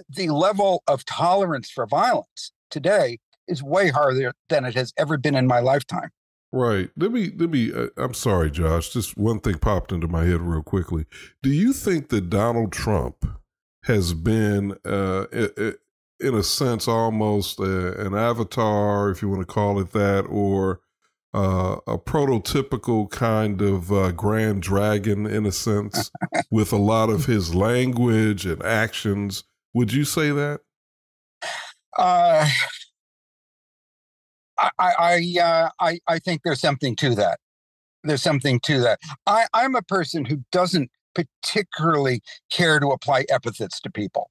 [0.08, 5.36] the level of tolerance for violence today is way higher than it has ever been
[5.36, 6.10] in my lifetime.
[6.52, 6.90] Right.
[6.96, 7.72] Let me let me.
[7.72, 8.92] Uh, I'm sorry, Josh.
[8.92, 11.04] Just one thing popped into my head real quickly.
[11.42, 13.26] Do you think that Donald Trump
[13.84, 15.26] has been, uh,
[16.20, 20.80] in a sense, almost a, an avatar, if you want to call it that, or
[21.34, 26.10] uh, a prototypical kind of uh, grand dragon, in a sense,
[26.50, 29.42] with a lot of his language and actions.
[29.74, 30.60] Would you say that?
[31.98, 32.48] Uh,
[34.58, 37.40] I I, uh, I I think there's something to that.
[38.04, 39.00] There's something to that.
[39.26, 42.20] I, I'm a person who doesn't particularly
[42.50, 44.30] care to apply epithets to people,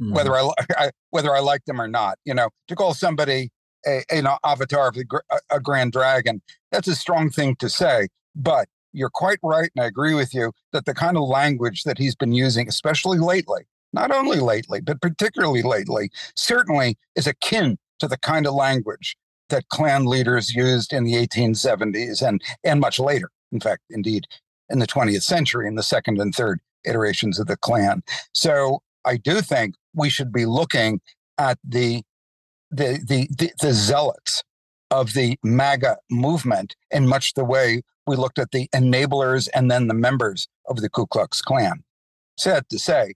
[0.00, 0.12] mm-hmm.
[0.12, 2.18] whether I, I, whether I like them or not.
[2.24, 3.50] You know, to call somebody
[3.86, 5.04] a, an avatar of the,
[5.50, 8.08] a grand dragon, that's a strong thing to say.
[8.34, 11.98] But you're quite right, and I agree with you that the kind of language that
[11.98, 13.62] he's been using, especially lately,
[13.92, 14.42] not only mm.
[14.42, 19.16] lately, but particularly lately, certainly is akin to the kind of language
[19.50, 23.30] that Klan leaders used in the 1870s and and much later.
[23.52, 24.26] In fact, indeed,
[24.68, 28.02] in the 20th century in the second and third iterations of the Klan.
[28.32, 31.00] So I do think we should be looking
[31.38, 32.02] at the
[32.74, 34.42] the the the, the zealots
[34.90, 39.88] of the MAGA movement in much the way we looked at the enablers and then
[39.88, 41.82] the members of the Ku Klux Klan.
[42.38, 43.14] Sad to say,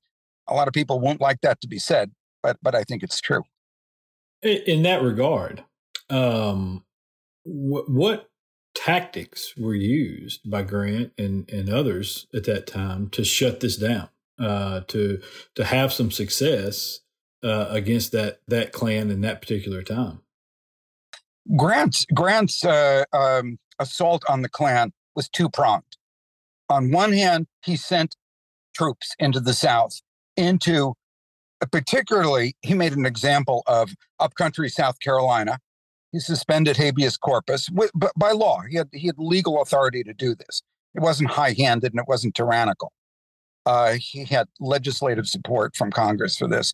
[0.48, 2.10] a lot of people won't like that to be said,
[2.43, 3.43] but but I think it's true.
[4.43, 5.64] In that regard,
[6.10, 6.85] um,
[7.44, 8.30] what, what
[8.74, 14.09] tactics were used by Grant and, and others at that time to shut this down,
[14.39, 15.20] uh, to
[15.56, 17.01] to have some success
[17.43, 20.20] uh, against that that Klan in that particular time.
[21.56, 25.97] Grant's Grant's uh, um, assault on the Klan was two pronged.
[26.69, 28.16] On one hand, he sent
[28.74, 30.01] troops into the South,
[30.36, 30.94] into
[31.73, 33.90] particularly, he made an example of
[34.20, 35.59] upcountry South Carolina,
[36.12, 38.62] he suspended habeas corpus but by law.
[38.69, 40.62] He had, he had legal authority to do this.
[40.94, 42.93] It wasn't high handed and it wasn't tyrannical.
[43.69, 46.73] Uh, he had legislative support from Congress for this.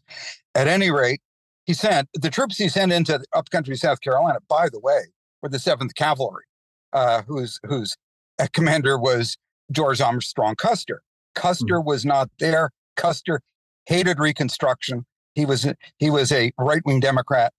[0.55, 1.21] At any rate,
[1.65, 4.39] he sent the troops he sent into upcountry South Carolina.
[4.49, 5.01] By the way,
[5.43, 6.45] were the Seventh Cavalry,
[6.93, 7.97] uh, whose whose
[8.39, 9.37] uh, commander was
[9.73, 11.03] George Armstrong Custer.
[11.35, 11.89] Custer mm-hmm.
[11.89, 12.71] was not there.
[12.97, 13.41] Custer
[13.87, 15.05] hated Reconstruction.
[15.35, 15.66] He was
[15.99, 17.53] he was a right wing Democrat.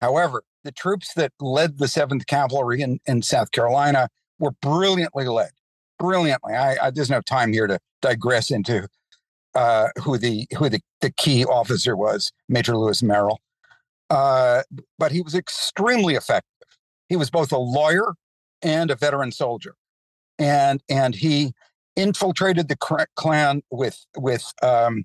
[0.00, 4.08] However, the troops that led the Seventh Cavalry in, in South Carolina
[4.40, 5.50] were brilliantly led.
[6.00, 6.54] Brilliantly.
[6.54, 8.86] I, I there's no time here to digress into
[9.54, 13.40] uh, who the who the, the key officer was, Major Lewis Merrill.
[14.10, 14.62] Uh,
[14.98, 16.68] but he was extremely effective.
[17.08, 18.14] He was both a lawyer
[18.62, 19.74] and a veteran soldier,
[20.38, 21.52] and and he
[21.96, 22.76] infiltrated the
[23.16, 25.04] Klan with with um,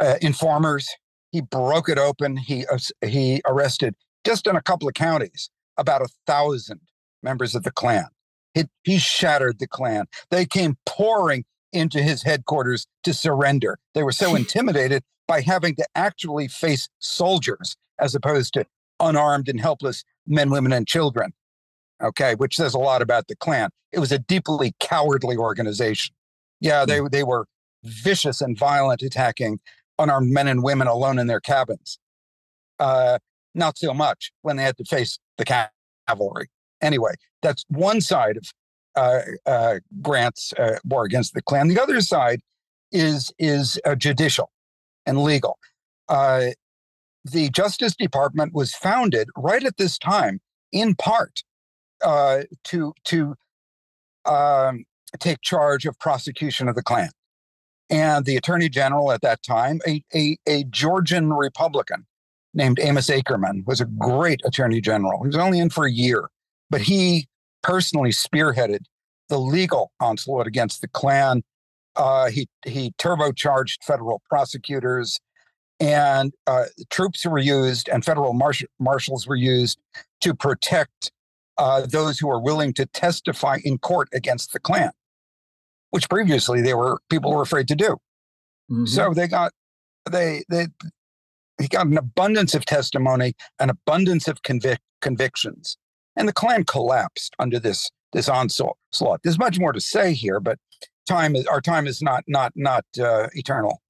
[0.00, 0.88] uh, informers.
[1.32, 2.36] He broke it open.
[2.36, 3.94] He uh, he arrested
[4.24, 6.80] just in a couple of counties about a thousand
[7.22, 8.06] members of the Klan.
[8.54, 10.06] He, he shattered the Klan.
[10.30, 11.44] They came pouring
[11.74, 13.78] into his headquarters to surrender.
[13.94, 18.64] They were so intimidated by having to actually face soldiers as opposed to
[19.00, 21.32] unarmed and helpless men, women, and children.
[22.02, 23.70] Okay, which says a lot about the Klan.
[23.92, 26.14] It was a deeply cowardly organization.
[26.60, 27.06] Yeah, they, hmm.
[27.10, 27.46] they were
[27.84, 29.60] vicious and violent, attacking
[29.98, 31.98] unarmed men and women alone in their cabins.
[32.78, 33.18] Uh,
[33.54, 35.68] not so much when they had to face the
[36.08, 36.48] cavalry.
[36.82, 38.44] Anyway, that's one side of
[40.02, 41.68] Grant's uh, war against the Klan.
[41.68, 42.40] The other side
[42.92, 44.50] is is uh, judicial
[45.06, 45.58] and legal.
[46.08, 46.50] Uh,
[47.24, 50.40] the Justice Department was founded right at this time,
[50.72, 51.42] in part,
[52.04, 53.34] uh, to to
[54.24, 54.84] um,
[55.18, 57.10] take charge of prosecution of the Klan.
[57.90, 62.06] And the Attorney General at that time, a, a, a Georgian Republican
[62.54, 65.22] named Amos Akerman, was a great Attorney General.
[65.22, 66.28] He was only in for a year,
[66.70, 67.28] but he
[67.64, 68.84] personally spearheaded
[69.28, 71.42] the legal onslaught against the Klan.
[71.96, 75.18] Uh, he he turbocharged federal prosecutors,
[75.80, 79.78] and uh, troops were used, and federal marsh- marshals were used
[80.20, 81.10] to protect
[81.56, 84.90] uh, those who were willing to testify in court against the Klan,
[85.90, 87.96] which previously they were people were afraid to do.
[88.70, 88.86] Mm-hmm.
[88.86, 89.52] So they got
[90.10, 90.66] they they
[91.60, 95.78] he got an abundance of testimony, an abundance of convic- convictions,
[96.16, 98.76] and the Klan collapsed under this this onslaught.
[99.22, 100.58] There's much more to say here, but
[101.06, 103.80] time is our time is not not not uh, eternal.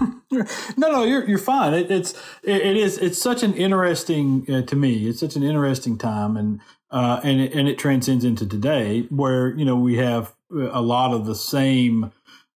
[0.30, 0.44] no,
[0.76, 1.74] no, you're you're fine.
[1.74, 2.12] It, it's
[2.42, 5.08] it, it is it's such an interesting uh, to me.
[5.08, 6.60] It's such an interesting time, and
[6.90, 11.14] uh, and it, and it transcends into today, where you know we have a lot
[11.14, 12.12] of the same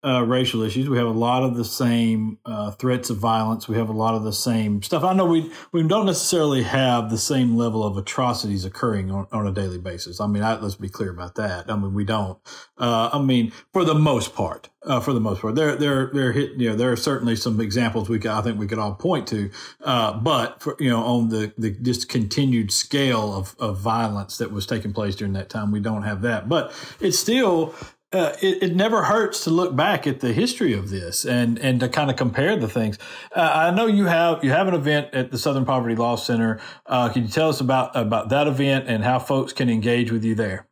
[0.05, 0.87] uh, racial issues.
[0.87, 3.67] We have a lot of the same uh, threats of violence.
[3.67, 5.03] We have a lot of the same stuff.
[5.03, 9.47] I know we we don't necessarily have the same level of atrocities occurring on, on
[9.47, 10.21] a daily basis.
[10.21, 11.71] I mean, I, let's be clear about that.
[11.71, 12.37] I mean, we don't.
[12.77, 16.31] Uh, I mean, for the most part, uh, for the most part, there there there
[16.31, 18.93] hit you know there are certainly some examples we could, I think we could all
[18.93, 19.49] point to,
[19.83, 24.51] uh, but for, you know on the the just continued scale of of violence that
[24.51, 26.47] was taking place during that time, we don't have that.
[26.47, 27.73] But it's still
[28.15, 31.79] uh, it, it, never hurts to look back at the history of this and and
[31.79, 32.97] to kind of compare the things.
[33.35, 36.59] Uh, I know you have you have an event at the Southern Poverty Law Center.
[36.85, 40.23] Uh, can you tell us about about that event and how folks can engage with
[40.23, 40.67] you there?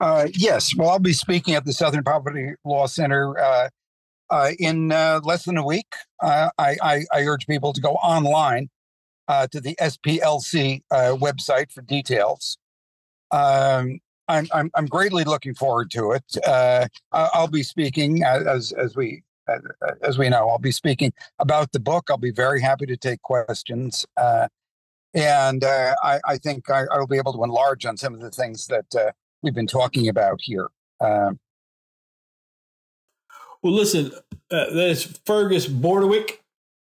[0.00, 5.44] Uh, yes, well, I'll be speaking at the Southern Poverty Law Center uh, in less
[5.44, 5.92] than a week.
[6.22, 8.70] I, I, I, urge people to go online
[9.28, 12.58] to the SPLC website for details.
[13.30, 13.98] Um,
[14.28, 16.24] I'm, I'm, I'm greatly looking forward to it.
[16.46, 19.22] Uh, I'll be speaking as as we
[20.02, 20.48] as we know.
[20.48, 22.08] I'll be speaking about the book.
[22.10, 24.48] I'll be very happy to take questions, uh,
[25.14, 28.30] and uh, I, I, think I, will be able to enlarge on some of the
[28.30, 30.68] things that uh, we've been talking about here.
[31.00, 31.38] Um,
[33.62, 34.12] well, listen,
[34.50, 36.38] uh, that's Fergus Bordewich.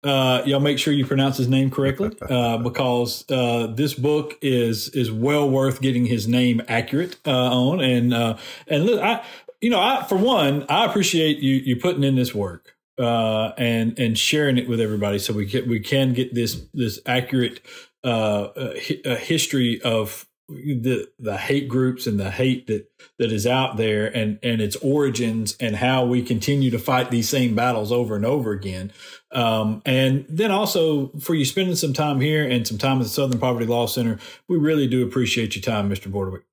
[0.04, 4.90] Uh, y'all make sure you pronounce his name correctly uh, because uh, this book is
[4.90, 7.82] is well worth getting his name accurate uh, on.
[7.82, 8.38] And uh,
[8.68, 9.24] and look, I
[9.60, 13.98] you know I for one I appreciate you you putting in this work uh, and
[14.00, 17.62] and sharing it with everybody so we can we can get this this accurate
[18.04, 18.74] uh,
[19.20, 24.40] history of the the hate groups and the hate that that is out there and
[24.44, 28.52] and its origins and how we continue to fight these same battles over and over
[28.52, 28.92] again.
[29.32, 33.10] Um, and then also for you spending some time here and some time at the
[33.10, 34.20] southern poverty law center
[34.50, 36.44] we really do appreciate your time mr bordewich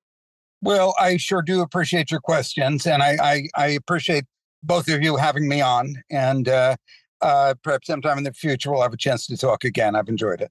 [0.63, 4.27] well i sure do appreciate your questions and i i, I appreciate
[4.63, 6.77] both of you having me on and uh,
[7.21, 9.97] uh, perhaps sometime in the future we'll have a chance to talk again.
[9.97, 10.51] I've enjoyed it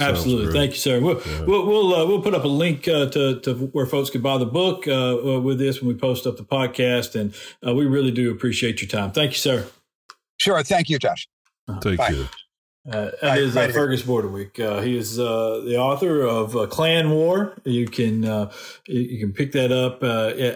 [0.00, 1.00] Absolutely, thank you, sir.
[1.00, 1.42] We'll yeah.
[1.42, 4.38] we'll we'll, uh, we'll, put up a link uh, to to where folks can buy
[4.38, 7.34] the book uh, uh with this when we post up the podcast, and
[7.66, 9.12] uh, we really do appreciate your time.
[9.12, 9.66] Thank you, sir.
[10.38, 11.28] Sure, thank you, Josh.
[11.82, 12.10] Thank Bye.
[12.10, 12.28] you.
[12.88, 14.58] Uh, that is uh, Fergus Bordewich.
[14.58, 17.54] Uh, he is uh, the author of uh, Klan War.
[17.64, 18.50] You can uh,
[18.86, 20.02] you can pick that up.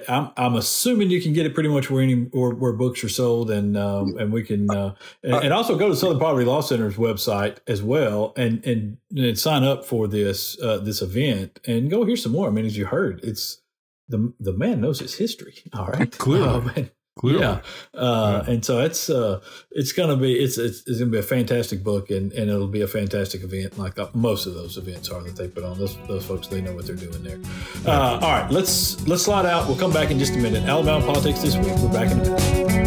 [0.09, 3.10] I'm, I'm assuming you can get it pretty much where any where, where books are
[3.10, 6.96] sold, and um, and we can and, and, also go to Southern Poverty Law Center's
[6.96, 12.16] website as well, and and, and sign up for this this event and go hear
[12.16, 12.48] some more.
[12.48, 13.60] I mean, as you heard, it's
[14.09, 15.56] the the man knows his history.
[15.74, 16.48] All right, clearly.
[16.48, 17.42] Um, Clearly.
[17.42, 17.60] Yeah.
[17.94, 18.52] Uh, yeah.
[18.52, 22.10] and so it's uh, it's gonna be it's, it's, it's gonna be a fantastic book
[22.10, 25.46] and, and it'll be a fantastic event like most of those events are that they
[25.46, 25.78] put on.
[25.78, 27.38] Those those folks they know what they're doing there.
[27.86, 29.68] Uh, all right, let's let's slide out.
[29.68, 30.64] We'll come back in just a minute.
[30.64, 31.76] Alabama politics this week.
[31.76, 32.84] We're back in a minute.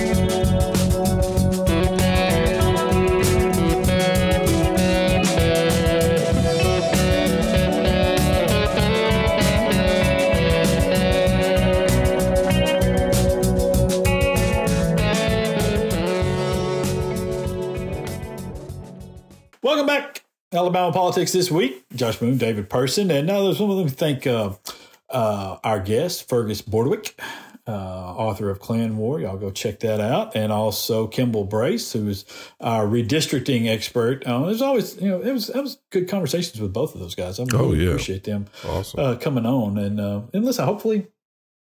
[20.57, 21.85] Alabama Politics this week.
[21.95, 23.89] Josh Moon, David Person, and now there's one of them.
[23.89, 24.53] Thank uh,
[25.09, 27.13] uh, our guest, Fergus Bordewich,
[27.67, 29.19] uh, author of Klan War.
[29.19, 32.25] Y'all go check that out, and also Kimball Brace, who is
[32.59, 34.25] our redistricting expert.
[34.25, 37.13] Uh, there's always, you know, it was it was good conversations with both of those
[37.13, 37.39] guys.
[37.39, 37.89] I really oh, yeah.
[37.89, 38.99] appreciate them awesome.
[38.99, 41.07] Uh, coming on, and uh, and listen, hopefully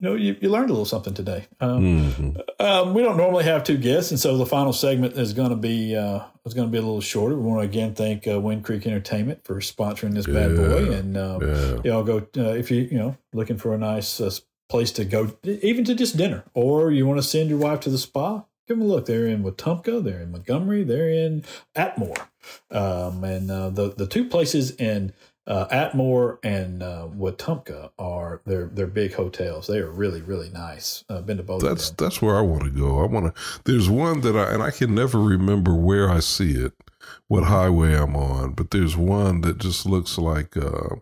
[0.01, 1.47] you know, you, you learned a little something today.
[1.61, 2.31] Um, mm-hmm.
[2.61, 5.57] um, we don't normally have two guests, and so the final segment is going to
[5.57, 7.37] be uh, is going to be a little shorter.
[7.37, 10.93] We want to again thank uh, Wind Creek Entertainment for sponsoring this yeah, bad boy,
[10.93, 11.81] and um, yeah.
[11.85, 14.31] y'all go uh, if you you know looking for a nice uh,
[14.69, 17.91] place to go, even to just dinner, or you want to send your wife to
[17.91, 18.45] the spa.
[18.69, 19.07] Give them a look.
[19.07, 20.05] They're in Wetumpka.
[20.05, 20.85] They're in Montgomery.
[20.85, 21.43] They're in
[21.75, 22.29] Atmore,
[22.71, 25.13] um, and uh, the the two places in
[25.49, 29.67] uh, Atmore and uh, Wetumpka are they're they're big hotels.
[29.67, 31.05] They are really really nice.
[31.09, 31.63] I've been to both.
[31.63, 33.03] That's that's where I want to go.
[33.03, 33.43] I want to.
[33.65, 36.75] There's one that I and I can never remember where I see it,
[37.29, 40.97] what highway I'm on, but there's one that just looks like uh,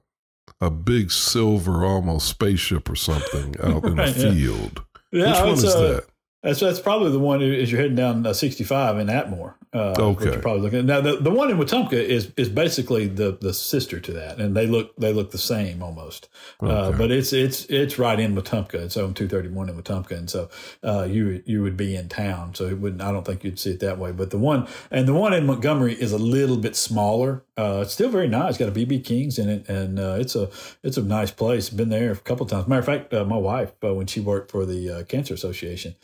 [0.60, 4.84] a big silver almost spaceship or something out right, in a field.
[5.10, 5.32] Yeah.
[5.32, 6.04] Which one is uh, that?
[6.46, 9.54] That's that's probably the one as you're heading down uh, 65 in Atmore.
[9.74, 10.26] Uh, okay.
[10.26, 11.00] You're probably looking now.
[11.00, 14.68] The, the one in Wetumpka is is basically the the sister to that, and they
[14.68, 16.28] look they look the same almost.
[16.62, 16.94] Uh, okay.
[16.94, 18.74] Uh, but it's it's it's right in Wetumpka.
[18.74, 20.48] It's on 231 in Wetumpka, and so
[20.84, 22.54] uh, you you would be in town.
[22.54, 23.02] So it wouldn't.
[23.02, 24.12] I don't think you'd see it that way.
[24.12, 27.42] But the one and the one in Montgomery is a little bit smaller.
[27.56, 28.50] Uh, it's still very nice.
[28.50, 30.50] It's got a BB King's in it, and uh, it's a
[30.82, 31.70] it's a nice place.
[31.70, 32.68] Been there a couple times.
[32.68, 35.94] Matter of fact, uh, my wife uh, when she worked for the Cancer Association,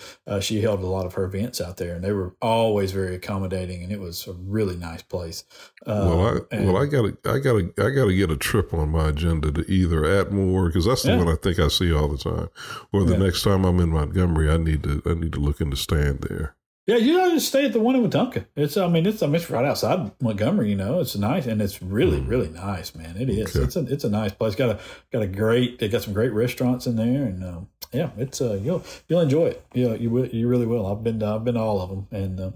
[0.41, 3.83] she held a lot of her events out there, and they were always very accommodating,
[3.83, 5.45] and it was a really nice place.
[5.87, 8.91] Uh, well, I and, well, I gotta, I gotta, I gotta get a trip on
[8.91, 11.19] my agenda to either Atmore because that's the yeah.
[11.19, 12.49] one I think I see all the time,
[12.93, 13.25] or the yeah.
[13.25, 16.55] next time I'm in Montgomery, I need to, I need to look into stand there.
[16.85, 18.47] Yeah, you know, just stay at the one in Wetumpka.
[18.57, 20.71] It's, I mean, it's, I mean, it's right outside Montgomery.
[20.71, 22.29] You know, it's nice and it's really, mm.
[22.29, 23.17] really nice, man.
[23.17, 23.55] It is.
[23.55, 23.65] Okay.
[23.65, 24.57] It's a, it's a nice place.
[24.57, 24.81] Got a,
[25.13, 25.79] got a great.
[25.79, 29.47] They got some great restaurants in there, and um, yeah, it's uh, you'll, you'll enjoy
[29.47, 29.65] it.
[29.75, 30.85] Yeah, you will, you really will.
[30.87, 32.51] I've been, to, I've been to all of them and uh,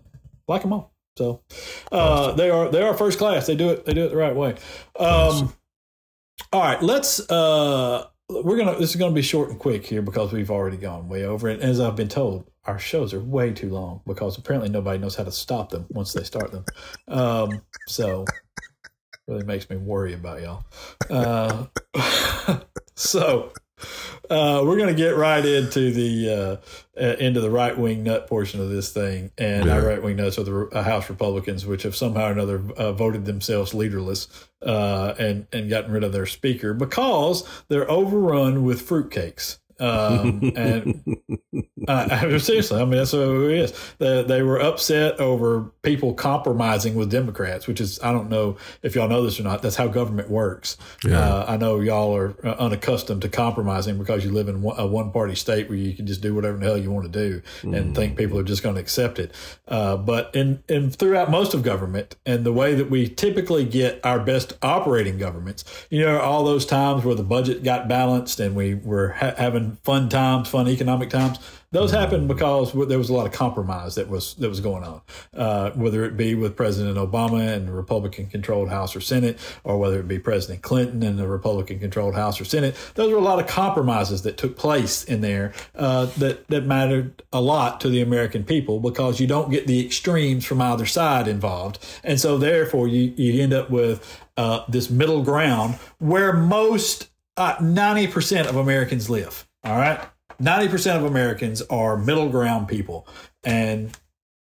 [0.48, 0.93] like them all.
[1.16, 1.43] So,
[1.93, 3.47] uh, they are, they are first class.
[3.47, 4.51] They do it, they do it the right way.
[4.98, 5.53] Um, awesome.
[6.53, 7.20] all right, let's.
[7.31, 8.78] Uh, we're gonna.
[8.78, 11.61] This is gonna be short and quick here because we've already gone way over it.
[11.61, 15.24] As I've been told, our shows are way too long because apparently nobody knows how
[15.24, 16.65] to stop them once they start them.
[17.09, 18.24] Um, so
[19.28, 20.65] really makes me worry about y'all.
[21.11, 21.66] Uh,
[22.94, 23.53] so
[24.31, 26.61] uh, we're going to get right into the
[26.98, 29.74] uh, into the right wing nut portion of this thing, and yeah.
[29.74, 32.93] our right wing nuts are the uh, House Republicans, which have somehow or another uh,
[32.93, 34.28] voted themselves leaderless
[34.62, 39.59] uh, and and gotten rid of their speaker because they're overrun with fruitcakes.
[39.78, 41.19] Um, and
[41.89, 43.94] uh, seriously, I mean, that's what it is.
[43.98, 48.94] They, they were upset over people compromising with Democrats, which is, I don't know if
[48.94, 49.62] y'all know this or not.
[49.62, 50.77] That's how government works.
[51.05, 51.19] Yeah.
[51.19, 55.12] Uh, I know y'all are uh, unaccustomed to compromising because you live in a one
[55.12, 57.77] party state where you can just do whatever the hell you want to do mm.
[57.77, 59.32] and think people are just going to accept it.
[59.69, 64.01] Uh, but in, in throughout most of government and the way that we typically get
[64.05, 68.55] our best operating governments, you know, all those times where the budget got balanced and
[68.55, 71.38] we were ha- having fun times, fun economic times.
[71.72, 75.01] Those happened because there was a lot of compromise that was that was going on,
[75.34, 79.98] uh, whether it be with President Obama and the Republican-controlled House or Senate, or whether
[79.98, 82.76] it be President Clinton and the Republican-controlled House or Senate.
[82.94, 87.22] Those were a lot of compromises that took place in there uh, that that mattered
[87.32, 91.26] a lot to the American people because you don't get the extremes from either side
[91.26, 97.10] involved, and so therefore you you end up with uh, this middle ground where most
[97.36, 99.45] uh, ninety percent of Americans live.
[99.66, 100.01] All right.
[100.40, 103.09] 90% of Americans are middle ground people.
[103.43, 103.90] And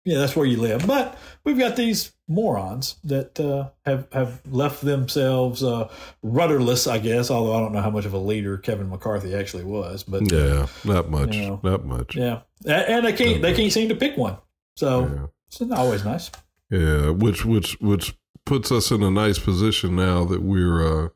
[0.06, 0.86] yeah, that's where you live.
[0.86, 5.90] But we've got these morons that uh, have have left themselves uh,
[6.22, 7.32] rudderless, I guess.
[7.32, 10.68] Although I don't know how much of a leader Kevin McCarthy actually was, but yeah,
[10.84, 12.16] not much, you know, not much.
[12.18, 13.56] Yeah, and they can't not they much.
[13.58, 14.38] can't seem to pick one,
[14.76, 15.26] so yeah.
[15.48, 16.32] it's always nice.
[16.70, 21.10] Yeah, which which which puts us in a nice position now that we're uh,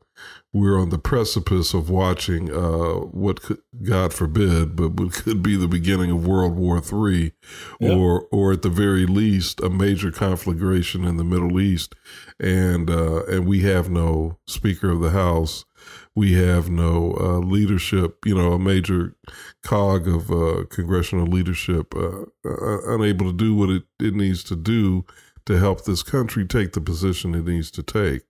[0.52, 5.56] we're on the precipice of watching uh, what could, God forbid, but what could be
[5.56, 7.32] the beginning of World War III,
[7.80, 7.96] yep.
[7.96, 11.94] or or at the very least a major conflagration in the Middle East,
[12.40, 15.66] and uh, and we have no Speaker of the House,
[16.14, 19.14] we have no uh, leadership, you know, a major
[19.62, 24.56] cog of uh, congressional leadership, uh, uh, unable to do what it, it needs to
[24.56, 25.04] do
[25.46, 28.22] to help this country take the position it needs to take.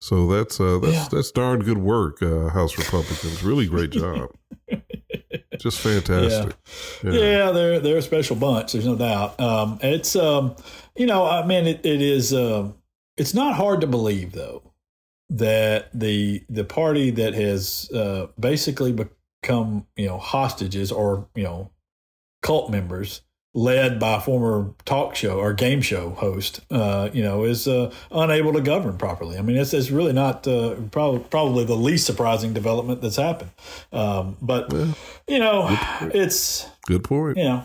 [0.00, 1.08] So that's uh, that's yeah.
[1.10, 3.42] that's darn good work, uh, House Republicans.
[3.42, 4.30] Really great job.
[5.58, 6.56] Just fantastic.
[7.04, 7.12] Yeah.
[7.12, 7.20] yeah.
[7.20, 8.72] yeah, they're they're a special bunch.
[8.72, 9.38] There's no doubt.
[9.38, 10.56] Um, it's um,
[10.96, 12.32] you know, I mean, it, it is.
[12.32, 12.72] Uh,
[13.18, 14.62] it's not hard to believe though
[15.28, 21.70] that the the party that has uh, basically become you know hostages or you know
[22.42, 23.20] cult members
[23.52, 27.92] led by a former talk show or game show host, uh, you know, is uh,
[28.12, 29.36] unable to govern properly.
[29.36, 33.50] I mean, it's, it's really not uh, probably probably the least surprising development that's happened.
[33.92, 34.94] Um, but well,
[35.26, 35.76] you know,
[36.14, 37.38] it's good point.
[37.38, 37.64] Yeah,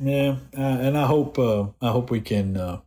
[0.00, 2.56] yeah, uh, and I hope uh, I hope we can.
[2.56, 2.80] Uh,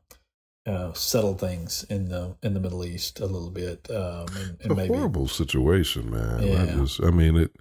[0.93, 3.89] settle things in the in the Middle East a little bit.
[3.89, 6.43] Um, and, and a maybe, horrible situation, man.
[6.43, 6.61] Yeah.
[6.61, 7.51] I just, I mean, it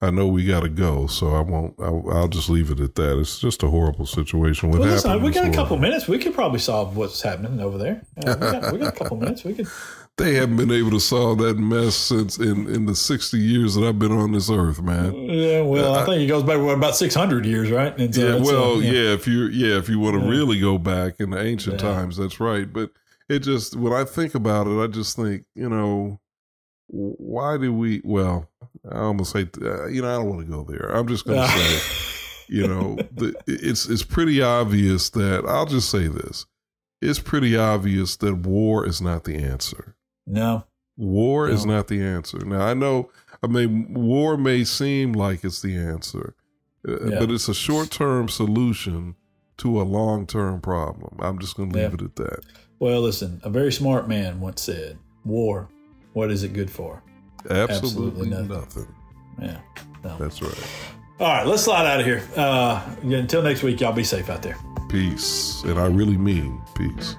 [0.00, 1.74] I know we got to go, so I won't.
[1.80, 3.18] I'll, I'll, just leave it at that.
[3.18, 4.70] It's just a horrible situation.
[4.70, 6.06] What well, listen, we got a couple minutes.
[6.06, 8.02] We could probably solve what's happening over there.
[8.24, 9.44] Uh, we, got, we, got, a couple minutes.
[9.44, 9.68] We could.
[10.18, 13.84] They haven't been able to solve that mess since in, in the sixty years that
[13.84, 15.14] I've been on this earth, man.
[15.14, 17.96] Yeah, well, uh, I think it goes back about six hundred years, right?
[17.96, 18.90] And so yeah, well, uh, yeah.
[18.90, 19.12] yeah.
[19.12, 20.30] If you yeah, if you want to yeah.
[20.30, 21.92] really go back in the ancient yeah.
[21.92, 22.72] times, that's right.
[22.72, 22.90] But
[23.28, 26.18] it just when I think about it, I just think you know
[26.88, 28.00] why do we?
[28.02, 28.47] Well,
[28.90, 29.56] I almost hate.
[29.60, 30.90] Uh, you know, I don't want to go there.
[30.94, 35.90] I'm just going to say, you know, the, it's it's pretty obvious that I'll just
[35.90, 36.46] say this.
[37.00, 39.94] It's pretty obvious that war is not the answer.
[40.26, 40.64] No,
[40.96, 41.54] war no.
[41.54, 42.38] is not the answer.
[42.44, 43.10] Now I know.
[43.42, 46.34] I mean, war may seem like it's the answer,
[46.86, 47.18] uh, yeah.
[47.20, 49.14] but it's a short term solution
[49.58, 51.18] to a long term problem.
[51.20, 51.94] I'm just going to leave yeah.
[51.94, 52.40] it at that.
[52.80, 55.68] Well, listen, a very smart man once said, "War
[56.18, 57.00] what is it good for?
[57.50, 58.48] Absolutely, Absolutely nothing.
[58.48, 58.94] nothing.
[59.40, 59.58] Yeah.
[60.04, 60.16] No.
[60.18, 60.66] That's right.
[61.20, 62.22] All right, let's slide out of here.
[62.36, 64.56] Uh, until next week, y'all be safe out there.
[64.88, 65.62] Peace.
[65.64, 67.16] And I really mean peace.